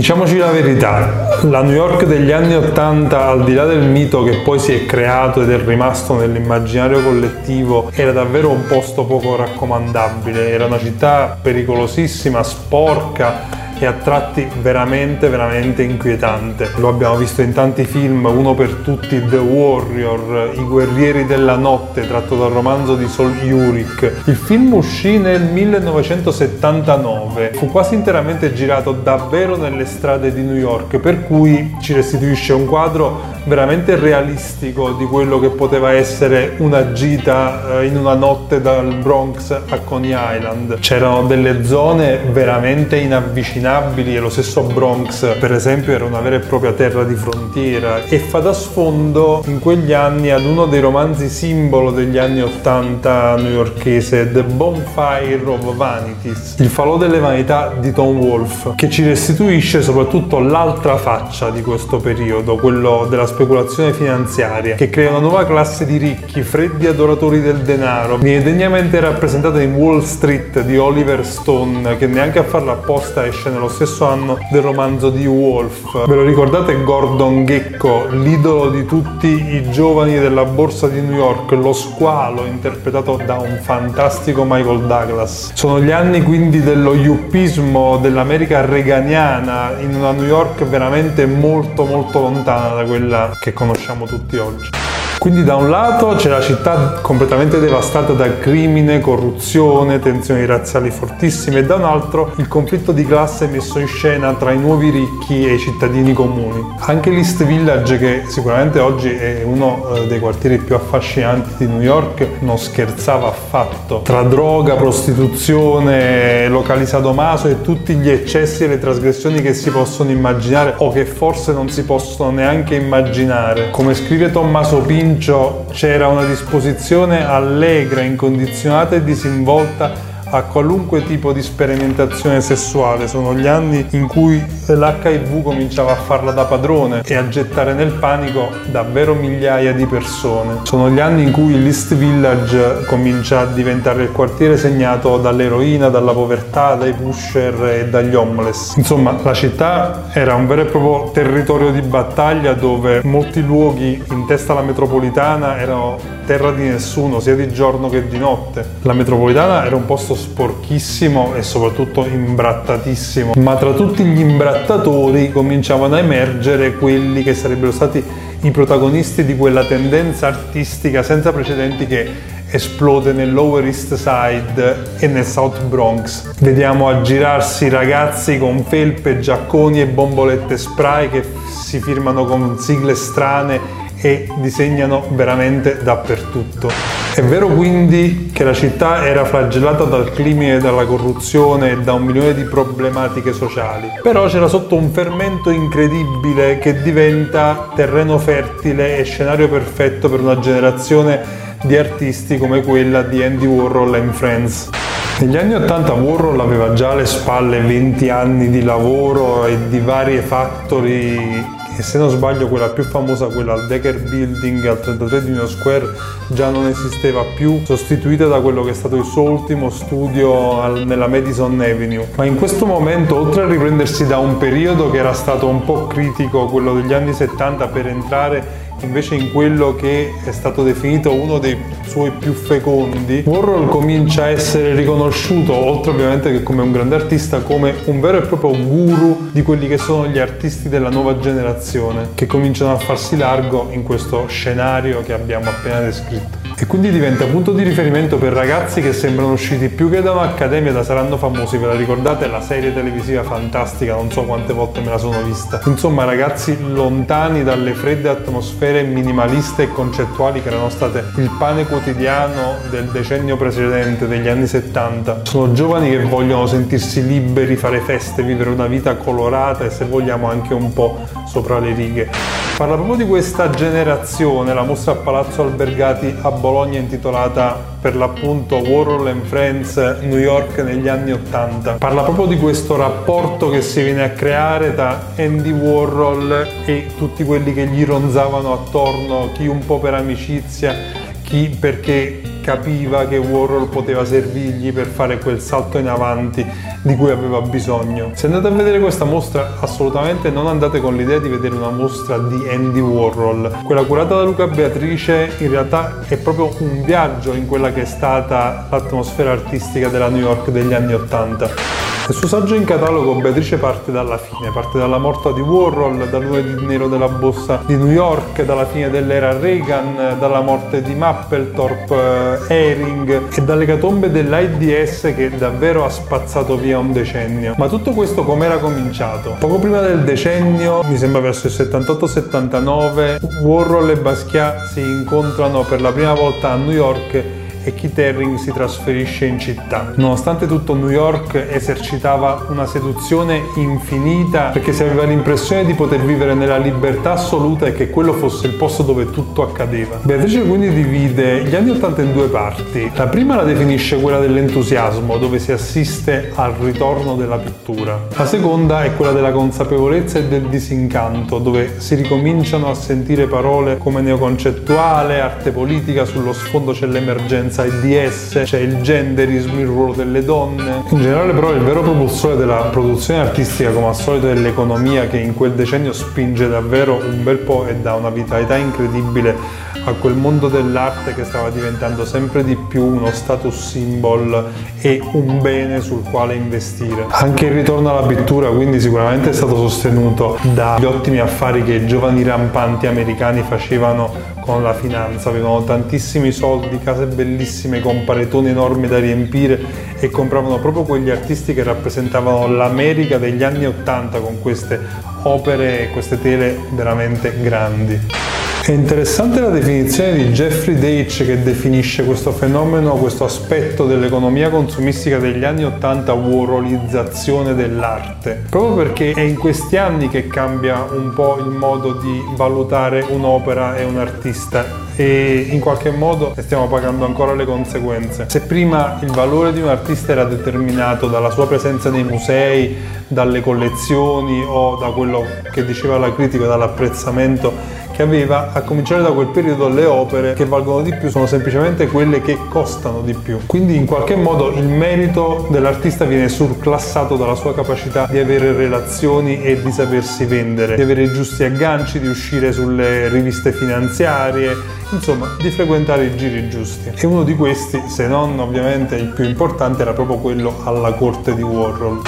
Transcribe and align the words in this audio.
Diciamoci 0.00 0.38
la 0.38 0.50
verità, 0.50 1.36
la 1.42 1.60
New 1.60 1.74
York 1.74 2.06
degli 2.06 2.32
anni 2.32 2.54
80, 2.54 3.26
al 3.26 3.44
di 3.44 3.52
là 3.52 3.66
del 3.66 3.82
mito 3.82 4.22
che 4.22 4.38
poi 4.38 4.58
si 4.58 4.72
è 4.72 4.86
creato 4.86 5.42
ed 5.42 5.50
è 5.50 5.62
rimasto 5.62 6.14
nell'immaginario 6.14 7.02
collettivo, 7.02 7.90
era 7.92 8.10
davvero 8.10 8.48
un 8.48 8.64
posto 8.66 9.04
poco 9.04 9.36
raccomandabile, 9.36 10.48
era 10.48 10.64
una 10.64 10.78
città 10.78 11.36
pericolosissima, 11.42 12.42
sporca, 12.42 13.69
e 13.80 13.86
a 13.86 13.94
tratti 13.94 14.46
veramente 14.60 15.30
veramente 15.30 15.82
inquietante. 15.82 16.70
Lo 16.76 16.88
abbiamo 16.88 17.16
visto 17.16 17.40
in 17.40 17.54
tanti 17.54 17.84
film, 17.84 18.26
uno 18.26 18.54
per 18.54 18.74
tutti 18.84 19.24
The 19.24 19.38
Warrior, 19.38 20.52
I 20.54 20.62
guerrieri 20.64 21.24
della 21.24 21.56
notte 21.56 22.06
tratto 22.06 22.36
dal 22.36 22.50
romanzo 22.50 22.94
di 22.94 23.08
Sol 23.08 23.34
Yurik. 23.42 24.24
Il 24.26 24.36
film 24.36 24.74
uscì 24.74 25.16
nel 25.16 25.44
1979, 25.44 27.52
fu 27.54 27.68
quasi 27.68 27.94
interamente 27.94 28.52
girato 28.52 28.92
davvero 28.92 29.56
nelle 29.56 29.86
strade 29.86 30.34
di 30.34 30.42
New 30.42 30.56
York, 30.56 30.98
per 30.98 31.24
cui 31.24 31.74
ci 31.80 31.94
restituisce 31.94 32.52
un 32.52 32.66
quadro 32.66 33.38
veramente 33.44 33.96
realistico 33.96 34.92
di 34.92 35.04
quello 35.04 35.38
che 35.38 35.48
poteva 35.48 35.92
essere 35.92 36.54
una 36.58 36.92
gita 36.92 37.80
eh, 37.80 37.86
in 37.86 37.96
una 37.96 38.14
notte 38.14 38.60
dal 38.60 38.94
Bronx 38.94 39.50
a 39.50 39.78
Coney 39.78 40.14
Island. 40.14 40.78
C'erano 40.80 41.26
delle 41.26 41.64
zone 41.64 42.18
veramente 42.30 42.96
inavvicinabili 42.96 44.16
e 44.16 44.20
lo 44.20 44.30
stesso 44.30 44.62
Bronx, 44.62 45.38
per 45.38 45.52
esempio, 45.52 45.92
era 45.92 46.04
una 46.04 46.20
vera 46.20 46.36
e 46.36 46.40
propria 46.40 46.72
terra 46.72 47.04
di 47.04 47.14
frontiera 47.14 48.04
e 48.04 48.18
fa 48.18 48.40
da 48.40 48.52
sfondo 48.52 49.42
in 49.46 49.58
quegli 49.58 49.92
anni 49.92 50.30
ad 50.30 50.44
uno 50.44 50.66
dei 50.66 50.80
romanzi 50.80 51.28
simbolo 51.28 51.90
degli 51.90 52.18
anni 52.18 52.42
80 52.42 53.36
newyorkese, 53.36 54.30
The 54.32 54.42
Bonfire 54.42 55.42
of 55.46 55.74
Vanities, 55.74 56.56
il 56.58 56.68
falò 56.68 56.96
delle 56.96 57.18
vanità 57.18 57.72
di 57.78 57.92
Tom 57.92 58.18
Wolfe, 58.18 58.72
che 58.76 58.90
ci 58.90 59.04
restituisce 59.04 59.82
soprattutto 59.82 60.38
l'altra 60.38 60.96
faccia 60.96 61.50
di 61.50 61.62
questo 61.62 61.98
periodo, 61.98 62.56
quello 62.56 63.06
della 63.08 63.26
speculazione 63.30 63.92
finanziaria, 63.92 64.74
che 64.74 64.90
crea 64.90 65.10
una 65.10 65.20
nuova 65.20 65.46
classe 65.46 65.86
di 65.86 65.96
ricchi, 65.96 66.42
freddi 66.42 66.86
adoratori 66.86 67.40
del 67.40 67.58
denaro. 67.58 68.16
Viene 68.16 68.42
degnamente 68.42 68.98
rappresentata 69.00 69.62
in 69.62 69.74
Wall 69.74 70.02
Street 70.02 70.60
di 70.62 70.76
Oliver 70.76 71.24
Stone, 71.24 71.96
che 71.96 72.06
neanche 72.06 72.40
a 72.40 72.42
farla 72.42 72.72
apposta 72.72 73.24
esce 73.24 73.50
nello 73.50 73.68
stesso 73.68 74.06
anno 74.06 74.38
del 74.50 74.62
romanzo 74.62 75.10
di 75.10 75.26
Wolf. 75.26 76.06
Ve 76.06 76.14
lo 76.14 76.24
ricordate 76.24 76.82
Gordon 76.82 77.44
Gecko, 77.44 78.06
l'idolo 78.10 78.70
di 78.70 78.84
tutti 78.84 79.28
i 79.28 79.70
giovani 79.70 80.18
della 80.18 80.44
borsa 80.44 80.88
di 80.88 81.00
New 81.00 81.16
York, 81.16 81.52
lo 81.52 81.72
squalo 81.72 82.44
interpretato 82.44 83.20
da 83.24 83.36
un 83.36 83.58
fantastico 83.62 84.44
Michael 84.44 84.80
Douglas. 84.80 85.52
Sono 85.54 85.80
gli 85.80 85.92
anni 85.92 86.22
quindi 86.22 86.60
dello 86.60 86.94
yuppismo 86.94 87.98
dell'America 87.98 88.64
reganiana 88.64 89.74
in 89.78 89.94
una 89.94 90.10
New 90.10 90.26
York 90.26 90.64
veramente 90.64 91.26
molto 91.26 91.84
molto 91.84 92.20
lontana 92.20 92.74
da 92.74 92.84
quella 92.84 93.19
che 93.38 93.52
conosciamo 93.52 94.06
tutti 94.06 94.36
oggi. 94.38 94.99
Quindi 95.20 95.44
da 95.44 95.56
un 95.56 95.68
lato 95.68 96.14
c'è 96.16 96.30
la 96.30 96.40
città 96.40 96.98
completamente 97.02 97.60
devastata 97.60 98.14
da 98.14 98.38
crimine, 98.38 99.00
corruzione, 99.00 99.98
tensioni 99.98 100.46
razziali 100.46 100.90
fortissime 100.90 101.58
e 101.58 101.64
da 101.66 101.74
un 101.74 101.84
altro 101.84 102.32
il 102.36 102.48
conflitto 102.48 102.90
di 102.90 103.04
classe 103.04 103.46
messo 103.46 103.78
in 103.78 103.86
scena 103.86 104.32
tra 104.32 104.50
i 104.52 104.58
nuovi 104.58 104.88
ricchi 104.88 105.46
e 105.46 105.56
i 105.56 105.58
cittadini 105.58 106.14
comuni. 106.14 106.64
Anche 106.78 107.10
l'East 107.10 107.44
Village, 107.44 107.98
che 107.98 108.22
sicuramente 108.28 108.78
oggi 108.78 109.10
è 109.10 109.42
uno 109.44 109.94
eh, 109.94 110.06
dei 110.06 110.18
quartieri 110.20 110.56
più 110.56 110.74
affascinanti 110.74 111.50
di 111.58 111.66
New 111.66 111.82
York, 111.82 112.26
non 112.38 112.56
scherzava 112.56 113.28
affatto. 113.28 114.00
Tra 114.02 114.22
droga, 114.22 114.76
prostituzione, 114.76 116.48
locali 116.48 116.86
sadomaso 116.86 117.46
e 117.46 117.60
tutti 117.60 117.92
gli 117.92 118.08
eccessi 118.08 118.64
e 118.64 118.68
le 118.68 118.78
trasgressioni 118.78 119.42
che 119.42 119.52
si 119.52 119.68
possono 119.68 120.10
immaginare 120.12 120.76
o 120.78 120.90
che 120.90 121.04
forse 121.04 121.52
non 121.52 121.68
si 121.68 121.84
possono 121.84 122.30
neanche 122.30 122.74
immaginare. 122.74 123.68
Come 123.68 123.92
scrive 123.92 124.30
Tommaso 124.30 124.78
Pinto, 124.78 125.08
Comincio 125.10 125.66
c'era 125.72 126.06
una 126.06 126.24
disposizione 126.24 127.26
allegra, 127.26 128.00
incondizionata 128.00 128.94
e 128.94 129.02
disinvolta 129.02 129.92
a 130.30 130.42
qualunque 130.42 131.04
tipo 131.04 131.32
di 131.32 131.42
sperimentazione 131.42 132.40
sessuale. 132.40 133.08
Sono 133.08 133.34
gli 133.34 133.46
anni 133.46 133.86
in 133.90 134.06
cui 134.06 134.42
l'HIV 134.66 135.42
cominciava 135.42 135.92
a 135.92 135.96
farla 135.96 136.32
da 136.32 136.44
padrone 136.44 137.02
e 137.04 137.14
a 137.14 137.28
gettare 137.28 137.74
nel 137.74 137.92
panico 137.92 138.48
davvero 138.70 139.14
migliaia 139.14 139.72
di 139.72 139.86
persone. 139.86 140.60
Sono 140.62 140.90
gli 140.90 141.00
anni 141.00 141.24
in 141.24 141.32
cui 141.32 141.60
l'East 141.60 141.94
Village 141.94 142.84
comincia 142.86 143.40
a 143.40 143.46
diventare 143.46 144.04
il 144.04 144.12
quartiere 144.12 144.56
segnato 144.56 145.18
dall'eroina, 145.18 145.88
dalla 145.88 146.12
povertà, 146.12 146.74
dai 146.74 146.92
pusher 146.92 147.64
e 147.64 147.88
dagli 147.88 148.14
homeless. 148.14 148.76
Insomma, 148.76 149.18
la 149.22 149.34
città 149.34 150.04
era 150.12 150.34
un 150.34 150.46
vero 150.46 150.62
e 150.62 150.64
proprio 150.66 151.10
territorio 151.12 151.70
di 151.72 151.80
battaglia 151.80 152.52
dove 152.52 153.00
molti 153.04 153.42
luoghi 153.42 154.02
in 154.10 154.26
testa 154.26 154.52
alla 154.52 154.62
metropolitana 154.62 155.58
erano 155.58 156.18
terra 156.30 156.52
di 156.52 156.62
nessuno, 156.62 157.18
sia 157.18 157.34
di 157.34 157.52
giorno 157.52 157.88
che 157.88 158.06
di 158.06 158.16
notte. 158.16 158.64
La 158.82 158.92
metropolitana 158.92 159.66
era 159.66 159.74
un 159.74 159.84
posto 159.84 160.14
sporchissimo 160.14 161.34
e 161.34 161.42
soprattutto 161.42 162.06
imbrattatissimo, 162.06 163.32
ma 163.38 163.56
tra 163.56 163.72
tutti 163.72 164.04
gli 164.04 164.20
imbrattatori 164.20 165.32
cominciavano 165.32 165.96
a 165.96 165.98
emergere 165.98 166.76
quelli 166.76 167.24
che 167.24 167.34
sarebbero 167.34 167.72
stati 167.72 168.00
i 168.42 168.50
protagonisti 168.52 169.24
di 169.24 169.36
quella 169.36 169.64
tendenza 169.64 170.28
artistica 170.28 171.02
senza 171.02 171.32
precedenti 171.32 171.88
che 171.88 172.08
esplode 172.48 173.12
nel 173.12 173.32
Lower 173.32 173.64
East 173.64 173.94
Side 173.94 174.98
e 175.00 175.08
nel 175.08 175.24
South 175.24 175.60
Bronx. 175.64 176.30
Vediamo 176.38 176.88
aggirarsi 176.88 177.68
ragazzi 177.68 178.38
con 178.38 178.62
felpe, 178.62 179.18
giacconi 179.18 179.80
e 179.80 179.86
bombolette 179.86 180.56
spray 180.56 181.10
che 181.10 181.24
si 181.60 181.80
firmano 181.80 182.24
con 182.24 182.56
sigle 182.60 182.94
strane 182.94 183.79
e 184.00 184.26
disegnano 184.36 185.06
veramente 185.10 185.82
dappertutto. 185.82 186.70
È 187.14 187.22
vero 187.22 187.48
quindi 187.48 188.30
che 188.32 188.44
la 188.44 188.52
città 188.52 189.04
era 189.04 189.24
flagellata 189.24 189.84
dal 189.84 190.12
crimine, 190.12 190.58
dalla 190.58 190.84
corruzione 190.84 191.72
e 191.72 191.78
da 191.78 191.92
un 191.94 192.04
milione 192.04 192.34
di 192.34 192.44
problematiche 192.44 193.32
sociali, 193.32 193.90
però 194.00 194.26
c'era 194.26 194.48
sotto 194.48 194.76
un 194.76 194.90
fermento 194.90 195.50
incredibile 195.50 196.58
che 196.58 196.80
diventa 196.82 197.72
terreno 197.74 198.16
fertile 198.18 198.98
e 198.98 199.02
scenario 199.02 199.48
perfetto 199.48 200.08
per 200.08 200.20
una 200.20 200.38
generazione 200.38 201.48
di 201.62 201.76
artisti 201.76 202.38
come 202.38 202.62
quella 202.62 203.02
di 203.02 203.22
Andy 203.22 203.46
Warhol 203.46 203.94
and 203.94 204.12
Friends. 204.12 204.70
Negli 205.18 205.36
anni 205.36 205.54
80 205.54 205.92
Warhol 205.92 206.40
aveva 206.40 206.72
già 206.72 206.92
alle 206.92 207.04
spalle 207.04 207.60
20 207.60 208.08
anni 208.08 208.48
di 208.48 208.62
lavoro 208.62 209.44
e 209.44 209.68
di 209.68 209.78
varie 209.78 210.22
factory 210.22 211.58
e 211.80 211.82
se 211.82 211.96
non 211.96 212.10
sbaglio 212.10 212.46
quella 212.46 212.68
più 212.68 212.84
famosa, 212.84 213.26
quella 213.26 213.54
al 213.54 213.66
Decker 213.66 214.02
Building 214.02 214.66
al 214.66 214.80
33 214.80 215.24
di 215.24 215.30
Union 215.30 215.48
Square, 215.48 215.86
già 216.28 216.50
non 216.50 216.66
esisteva 216.66 217.22
più, 217.34 217.62
sostituita 217.64 218.26
da 218.26 218.38
quello 218.40 218.62
che 218.62 218.72
è 218.72 218.74
stato 218.74 218.96
il 218.96 219.04
suo 219.04 219.22
ultimo 219.22 219.70
studio 219.70 220.60
al, 220.60 220.84
nella 220.84 221.06
Madison 221.06 221.58
Avenue. 221.58 222.06
Ma 222.16 222.26
in 222.26 222.36
questo 222.36 222.66
momento, 222.66 223.16
oltre 223.16 223.44
a 223.44 223.46
riprendersi 223.46 224.06
da 224.06 224.18
un 224.18 224.36
periodo 224.36 224.90
che 224.90 224.98
era 224.98 225.14
stato 225.14 225.48
un 225.48 225.64
po' 225.64 225.86
critico, 225.86 226.44
quello 226.48 226.74
degli 226.74 226.92
anni 226.92 227.14
70, 227.14 227.68
per 227.68 227.86
entrare 227.86 228.68
invece 228.82 229.14
in 229.14 229.32
quello 229.32 229.74
che 229.74 230.12
è 230.24 230.32
stato 230.32 230.62
definito 230.62 231.12
uno 231.12 231.38
dei 231.38 231.56
suoi 231.86 232.10
più 232.10 232.32
fecondi, 232.32 233.22
Warhol 233.26 233.68
comincia 233.68 234.24
a 234.24 234.28
essere 234.28 234.74
riconosciuto, 234.74 235.54
oltre 235.54 235.90
ovviamente 235.90 236.30
che 236.30 236.42
come 236.42 236.62
un 236.62 236.72
grande 236.72 236.94
artista, 236.94 237.40
come 237.40 237.74
un 237.86 238.00
vero 238.00 238.18
e 238.18 238.26
proprio 238.26 238.50
guru 238.56 239.30
di 239.32 239.42
quelli 239.42 239.68
che 239.68 239.78
sono 239.78 240.06
gli 240.06 240.18
artisti 240.18 240.68
della 240.68 240.90
nuova 240.90 241.18
generazione, 241.18 242.10
che 242.14 242.26
cominciano 242.26 242.72
a 242.72 242.78
farsi 242.78 243.16
largo 243.16 243.68
in 243.70 243.82
questo 243.82 244.26
scenario 244.28 245.02
che 245.02 245.12
abbiamo 245.12 245.48
appena 245.50 245.80
descritto 245.80 246.39
e 246.60 246.66
quindi 246.66 246.90
diventa 246.90 247.24
punto 247.24 247.52
di 247.52 247.62
riferimento 247.62 248.18
per 248.18 248.34
ragazzi 248.34 248.82
che 248.82 248.92
sembrano 248.92 249.32
usciti 249.32 249.70
più 249.70 249.88
che 249.88 250.02
da 250.02 250.12
un'accademia 250.12 250.72
da 250.72 250.82
Saranno 250.82 251.16
Famosi, 251.16 251.56
ve 251.56 251.64
la 251.64 251.74
ricordate 251.74 252.26
la 252.26 252.42
serie 252.42 252.74
televisiva 252.74 253.22
fantastica, 253.22 253.94
non 253.94 254.12
so 254.12 254.24
quante 254.24 254.52
volte 254.52 254.80
me 254.80 254.90
la 254.90 254.98
sono 254.98 255.22
vista. 255.22 255.62
Insomma 255.64 256.04
ragazzi 256.04 256.58
lontani 256.60 257.44
dalle 257.44 257.72
fredde 257.72 258.10
atmosfere 258.10 258.82
minimaliste 258.82 259.62
e 259.62 259.68
concettuali 259.68 260.42
che 260.42 260.48
erano 260.48 260.68
state 260.68 261.02
il 261.16 261.30
pane 261.38 261.64
quotidiano 261.64 262.56
del 262.68 262.90
decennio 262.90 263.38
precedente, 263.38 264.06
degli 264.06 264.28
anni 264.28 264.46
70. 264.46 265.22
Sono 265.22 265.54
giovani 265.54 265.88
che 265.88 266.00
vogliono 266.00 266.46
sentirsi 266.46 267.06
liberi, 267.06 267.56
fare 267.56 267.80
feste, 267.80 268.22
vivere 268.22 268.50
una 268.50 268.66
vita 268.66 268.96
colorata 268.96 269.64
e 269.64 269.70
se 269.70 269.86
vogliamo 269.86 270.28
anche 270.28 270.52
un 270.52 270.74
po' 270.74 270.98
sopra 271.26 271.58
le 271.58 271.72
righe. 271.72 272.49
Parla 272.60 272.74
proprio 272.74 272.96
di 272.96 273.06
questa 273.06 273.48
generazione, 273.48 274.52
la 274.52 274.64
mostra 274.64 274.92
a 274.92 274.96
Palazzo 274.96 275.40
Albergati 275.40 276.14
a 276.20 276.30
Bologna 276.30 276.78
intitolata 276.78 277.58
per 277.80 277.96
l'appunto 277.96 278.56
Warhol 278.56 279.08
and 279.08 279.22
Friends 279.22 279.78
New 280.02 280.18
York 280.18 280.58
negli 280.58 280.86
anni 280.86 281.12
Ottanta. 281.12 281.76
Parla 281.78 282.02
proprio 282.02 282.26
di 282.26 282.36
questo 282.36 282.76
rapporto 282.76 283.48
che 283.48 283.62
si 283.62 283.82
viene 283.82 284.02
a 284.02 284.10
creare 284.10 284.74
tra 284.74 285.06
Andy 285.16 285.52
Warhol 285.52 286.48
e 286.66 286.88
tutti 286.98 287.24
quelli 287.24 287.54
che 287.54 287.66
gli 287.66 287.82
ronzavano 287.82 288.52
attorno, 288.52 289.30
chi 289.32 289.46
un 289.46 289.64
po' 289.64 289.78
per 289.78 289.94
amicizia, 289.94 290.76
chi 291.22 291.56
perché 291.58 292.20
capiva 292.40 293.06
che 293.06 293.16
Warhol 293.16 293.68
poteva 293.68 294.04
servirgli 294.04 294.72
per 294.72 294.86
fare 294.86 295.18
quel 295.18 295.40
salto 295.40 295.78
in 295.78 295.88
avanti 295.88 296.44
di 296.82 296.96
cui 296.96 297.10
aveva 297.10 297.40
bisogno. 297.40 298.10
Se 298.14 298.26
andate 298.26 298.48
a 298.48 298.50
vedere 298.50 298.80
questa 298.80 299.04
mostra, 299.04 299.56
assolutamente 299.60 300.30
non 300.30 300.46
andate 300.46 300.80
con 300.80 300.96
l'idea 300.96 301.18
di 301.18 301.28
vedere 301.28 301.54
una 301.54 301.70
mostra 301.70 302.18
di 302.18 302.48
Andy 302.48 302.80
Warhol. 302.80 303.60
Quella 303.64 303.84
curata 303.84 304.14
da 304.16 304.22
Luca 304.22 304.46
Beatrice 304.46 305.32
in 305.38 305.50
realtà 305.50 306.00
è 306.08 306.16
proprio 306.16 306.50
un 306.58 306.82
viaggio 306.84 307.32
in 307.32 307.46
quella 307.46 307.72
che 307.72 307.82
è 307.82 307.86
stata 307.86 308.66
l'atmosfera 308.70 309.32
artistica 309.32 309.88
della 309.88 310.08
New 310.08 310.20
York 310.22 310.50
degli 310.50 310.72
anni 310.72 310.94
Ottanta. 310.94 311.89
Nel 312.10 312.18
suo 312.18 312.26
saggio 312.26 312.56
in 312.56 312.64
catalogo 312.64 313.14
Beatrice 313.20 313.56
parte 313.56 313.92
dalla 313.92 314.18
fine, 314.18 314.50
parte 314.50 314.78
dalla 314.78 314.98
morte 314.98 315.32
di 315.32 315.40
Warhol, 315.40 316.08
dal 316.08 316.24
lunedì 316.24 316.66
nero 316.66 316.88
della 316.88 317.06
borsa 317.06 317.62
di 317.64 317.76
New 317.76 317.86
York, 317.86 318.42
dalla 318.42 318.66
fine 318.66 318.90
dell'era 318.90 319.38
Reagan, 319.38 320.16
dalla 320.18 320.40
morte 320.40 320.82
di 320.82 320.92
Mapplethorpe, 320.96 322.46
eh, 322.48 322.70
Ehring 322.70 323.28
e 323.32 323.42
dalle 323.42 323.64
catombe 323.64 324.10
dell'AIDS 324.10 325.12
che 325.14 325.30
davvero 325.38 325.84
ha 325.84 325.88
spazzato 325.88 326.56
via 326.56 326.80
un 326.80 326.92
decennio. 326.92 327.54
Ma 327.56 327.68
tutto 327.68 327.92
questo 327.92 328.24
come 328.24 328.46
era 328.46 328.58
cominciato? 328.58 329.36
Poco 329.38 329.60
prima 329.60 329.80
del 329.80 330.00
decennio, 330.00 330.82
mi 330.82 330.96
sembra 330.96 331.20
verso 331.20 331.46
il 331.46 331.52
78-79, 331.52 333.18
Warhol 333.44 333.90
e 333.90 333.96
Basquiat 333.96 334.64
si 334.72 334.80
incontrano 334.80 335.62
per 335.62 335.80
la 335.80 335.92
prima 335.92 336.14
volta 336.14 336.50
a 336.50 336.56
New 336.56 336.72
York 336.72 337.39
e 337.62 337.74
Keith 337.74 337.98
Haring 337.98 338.38
si 338.38 338.52
trasferisce 338.52 339.26
in 339.26 339.38
città. 339.38 339.92
Nonostante 339.96 340.46
tutto 340.46 340.74
New 340.74 340.88
York 340.88 341.34
esercitava 341.34 342.46
una 342.48 342.66
seduzione 342.66 343.42
infinita 343.56 344.50
perché 344.52 344.72
si 344.72 344.82
aveva 344.82 345.04
l'impressione 345.04 345.64
di 345.64 345.74
poter 345.74 346.00
vivere 346.00 346.34
nella 346.34 346.56
libertà 346.56 347.12
assoluta 347.12 347.66
e 347.66 347.72
che 347.72 347.90
quello 347.90 348.12
fosse 348.14 348.46
il 348.46 348.54
posto 348.54 348.82
dove 348.82 349.10
tutto 349.10 349.42
accadeva. 349.42 349.98
Beatrice 350.02 350.42
quindi 350.42 350.72
divide 350.72 351.44
gli 351.44 351.54
anni 351.54 351.70
80 351.70 352.02
in 352.02 352.12
due 352.12 352.28
parti. 352.28 352.90
La 352.94 353.08
prima 353.08 353.36
la 353.36 353.44
definisce 353.44 354.00
quella 354.00 354.18
dell'entusiasmo, 354.18 355.18
dove 355.18 355.38
si 355.38 355.52
assiste 355.52 356.32
al 356.34 356.52
ritorno 356.52 357.16
della 357.16 357.36
pittura. 357.36 358.06
La 358.16 358.26
seconda 358.26 358.84
è 358.84 358.94
quella 358.94 359.12
della 359.12 359.32
consapevolezza 359.32 360.18
e 360.18 360.24
del 360.24 360.42
disincanto, 360.42 361.38
dove 361.38 361.74
si 361.78 361.94
ricominciano 361.94 362.70
a 362.70 362.74
sentire 362.74 363.26
parole 363.26 363.78
come 363.78 364.00
neoconcettuale, 364.00 365.20
arte 365.20 365.50
politica, 365.50 366.04
sullo 366.04 366.32
sfondo 366.32 366.72
c'è 366.72 366.86
l'emergenza 366.86 367.49
differenza 367.50 367.62
AIDS, 367.62 368.40
c'è 368.44 368.58
il 368.58 368.80
genderismo, 368.80 369.60
il 369.60 369.66
ruolo 369.66 369.92
delle 369.92 370.24
donne. 370.24 370.84
In 370.88 371.00
generale 371.00 371.32
però 371.32 371.50
il 371.50 371.60
vero 371.60 371.82
propulsore 371.82 372.36
della 372.36 372.68
produzione 372.70 373.20
artistica 373.20 373.70
come 373.70 373.88
al 373.88 373.96
solito 373.96 374.28
è 374.28 374.34
l'economia 374.34 375.08
che 375.08 375.18
in 375.18 375.34
quel 375.34 375.52
decennio 375.52 375.92
spinge 375.92 376.48
davvero 376.48 376.94
un 376.94 377.22
bel 377.22 377.38
po' 377.38 377.66
e 377.66 377.74
dà 377.76 377.94
una 377.94 378.10
vitalità 378.10 378.56
incredibile 378.56 379.68
a 379.84 379.92
quel 379.94 380.14
mondo 380.14 380.48
dell'arte 380.48 381.14
che 381.14 381.24
stava 381.24 381.48
diventando 381.48 382.04
sempre 382.04 382.44
di 382.44 382.54
più 382.54 382.84
uno 382.84 383.10
status 383.12 383.70
symbol 383.70 384.50
e 384.80 385.00
un 385.12 385.40
bene 385.40 385.80
sul 385.80 386.02
quale 386.10 386.34
investire. 386.34 387.06
Anche 387.08 387.46
il 387.46 387.52
ritorno 387.52 387.90
alla 387.90 388.06
pittura 388.06 388.50
quindi 388.50 388.78
sicuramente 388.80 389.30
è 389.30 389.32
stato 389.32 389.56
sostenuto 389.56 390.38
dagli 390.52 390.84
ottimi 390.84 391.18
affari 391.18 391.64
che 391.64 391.74
i 391.74 391.86
giovani 391.86 392.22
rampanti 392.22 392.86
americani 392.86 393.42
facevano 393.42 394.38
con 394.50 394.62
la 394.64 394.74
finanza, 394.74 395.28
avevano 395.28 395.62
tantissimi 395.62 396.32
soldi, 396.32 396.80
case 396.80 397.06
bellissime 397.06 397.80
con 397.80 398.02
paretoni 398.04 398.48
enormi 398.48 398.88
da 398.88 398.98
riempire 398.98 399.94
e 400.00 400.10
compravano 400.10 400.58
proprio 400.58 400.82
quegli 400.82 401.08
artisti 401.08 401.54
che 401.54 401.62
rappresentavano 401.62 402.52
l'America 402.52 403.18
degli 403.18 403.44
anni 403.44 403.66
Ottanta 403.66 404.18
con 404.18 404.40
queste 404.40 404.80
opere 405.22 405.82
e 405.82 405.90
queste 405.90 406.20
tele 406.20 406.58
veramente 406.72 407.32
grandi. 407.40 408.39
È 408.62 408.72
interessante 408.72 409.40
la 409.40 409.48
definizione 409.48 410.12
di 410.12 410.24
Jeffrey 410.32 410.78
Deitch 410.78 411.24
che 411.24 411.42
definisce 411.42 412.04
questo 412.04 412.30
fenomeno, 412.30 412.92
questo 412.96 413.24
aspetto 413.24 413.86
dell'economia 413.86 414.50
consumistica 414.50 415.18
degli 415.18 415.44
anni 415.44 415.64
80 415.64 416.12
warolizzazione 416.12 417.54
dell'arte, 417.54 418.44
proprio 418.50 418.76
perché 418.76 419.12
è 419.12 419.22
in 419.22 419.36
questi 419.36 419.78
anni 419.78 420.08
che 420.08 420.28
cambia 420.28 420.86
un 420.88 421.12
po' 421.14 421.38
il 421.38 421.48
modo 421.48 421.94
di 421.94 422.22
valutare 422.36 423.04
un'opera 423.08 423.76
e 423.76 423.84
un 423.84 423.96
artista 423.98 424.88
e 424.94 425.46
in 425.50 425.60
qualche 425.60 425.90
modo 425.90 426.34
ne 426.36 426.42
stiamo 426.42 426.68
pagando 426.68 427.06
ancora 427.06 427.32
le 427.32 427.46
conseguenze. 427.46 428.26
Se 428.28 428.42
prima 428.42 428.98
il 429.00 429.10
valore 429.10 429.54
di 429.54 429.62
un 429.62 429.68
artista 429.68 430.12
era 430.12 430.24
determinato 430.24 431.08
dalla 431.08 431.30
sua 431.30 431.48
presenza 431.48 431.88
nei 431.88 432.04
musei, 432.04 432.76
dalle 433.08 433.40
collezioni 433.40 434.44
o 434.46 434.76
da 434.76 434.88
quello 434.88 435.24
che 435.50 435.64
diceva 435.64 435.96
la 435.96 436.14
critica, 436.14 436.44
dall'apprezzamento 436.44 437.78
che 438.00 438.06
aveva, 438.06 438.52
a 438.54 438.62
cominciare 438.62 439.02
da 439.02 439.10
quel 439.10 439.26
periodo 439.26 439.68
le 439.68 439.84
opere 439.84 440.32
che 440.32 440.46
valgono 440.46 440.80
di 440.80 440.94
più 440.94 441.10
sono 441.10 441.26
semplicemente 441.26 441.86
quelle 441.86 442.22
che 442.22 442.38
costano 442.48 443.02
di 443.02 443.12
più. 443.12 443.40
Quindi 443.44 443.76
in 443.76 443.84
qualche 443.84 444.16
modo 444.16 444.50
il 444.52 444.66
merito 444.66 445.46
dell'artista 445.50 446.06
viene 446.06 446.30
surclassato 446.30 447.16
dalla 447.16 447.34
sua 447.34 447.54
capacità 447.54 448.06
di 448.10 448.18
avere 448.18 448.54
relazioni 448.54 449.42
e 449.42 449.60
di 449.60 449.70
sapersi 449.70 450.24
vendere, 450.24 450.76
di 450.76 450.82
avere 450.82 451.02
i 451.02 451.12
giusti 451.12 451.44
agganci, 451.44 452.00
di 452.00 452.06
uscire 452.06 452.52
sulle 452.52 453.08
riviste 453.08 453.52
finanziarie, 453.52 454.56
insomma 454.92 455.36
di 455.38 455.50
frequentare 455.50 456.06
i 456.06 456.16
giri 456.16 456.48
giusti. 456.48 456.90
E 456.94 457.06
uno 457.06 457.22
di 457.22 457.36
questi, 457.36 457.82
se 457.86 458.06
non 458.06 458.38
ovviamente 458.38 458.96
il 458.96 459.08
più 459.08 459.24
importante, 459.24 459.82
era 459.82 459.92
proprio 459.92 460.16
quello 460.16 460.54
alla 460.64 460.94
corte 460.94 461.34
di 461.34 461.42
Warhol. 461.42 462.00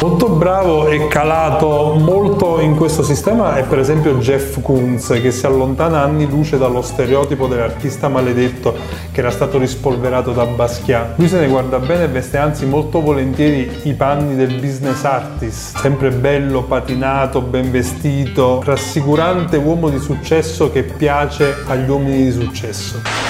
Molto 0.00 0.28
bravo 0.28 0.86
e 0.86 1.08
calato 1.08 1.96
molto 1.98 2.60
in 2.60 2.76
questo 2.76 3.02
sistema 3.02 3.56
è 3.56 3.64
per 3.64 3.80
esempio 3.80 4.18
Jeff 4.18 4.62
Koons 4.62 5.18
che 5.20 5.32
si 5.32 5.44
allontana 5.44 6.02
anni 6.02 6.28
luce 6.28 6.56
dallo 6.56 6.82
stereotipo 6.82 7.48
dell'artista 7.48 8.06
maledetto 8.06 8.76
che 9.10 9.18
era 9.18 9.32
stato 9.32 9.58
rispolverato 9.58 10.30
da 10.30 10.46
Basquiat. 10.46 11.18
Lui 11.18 11.26
se 11.26 11.40
ne 11.40 11.48
guarda 11.48 11.80
bene 11.80 12.04
e 12.04 12.08
veste 12.08 12.36
anzi 12.36 12.64
molto 12.64 13.00
volentieri 13.00 13.80
i 13.88 13.94
panni 13.94 14.36
del 14.36 14.54
business 14.60 15.02
artist, 15.02 15.78
sempre 15.78 16.10
bello, 16.10 16.62
patinato, 16.62 17.40
ben 17.40 17.68
vestito, 17.72 18.62
rassicurante 18.64 19.56
uomo 19.56 19.88
di 19.88 19.98
successo 19.98 20.70
che 20.70 20.84
piace 20.84 21.56
agli 21.66 21.88
uomini 21.90 22.22
di 22.22 22.30
successo. 22.30 23.27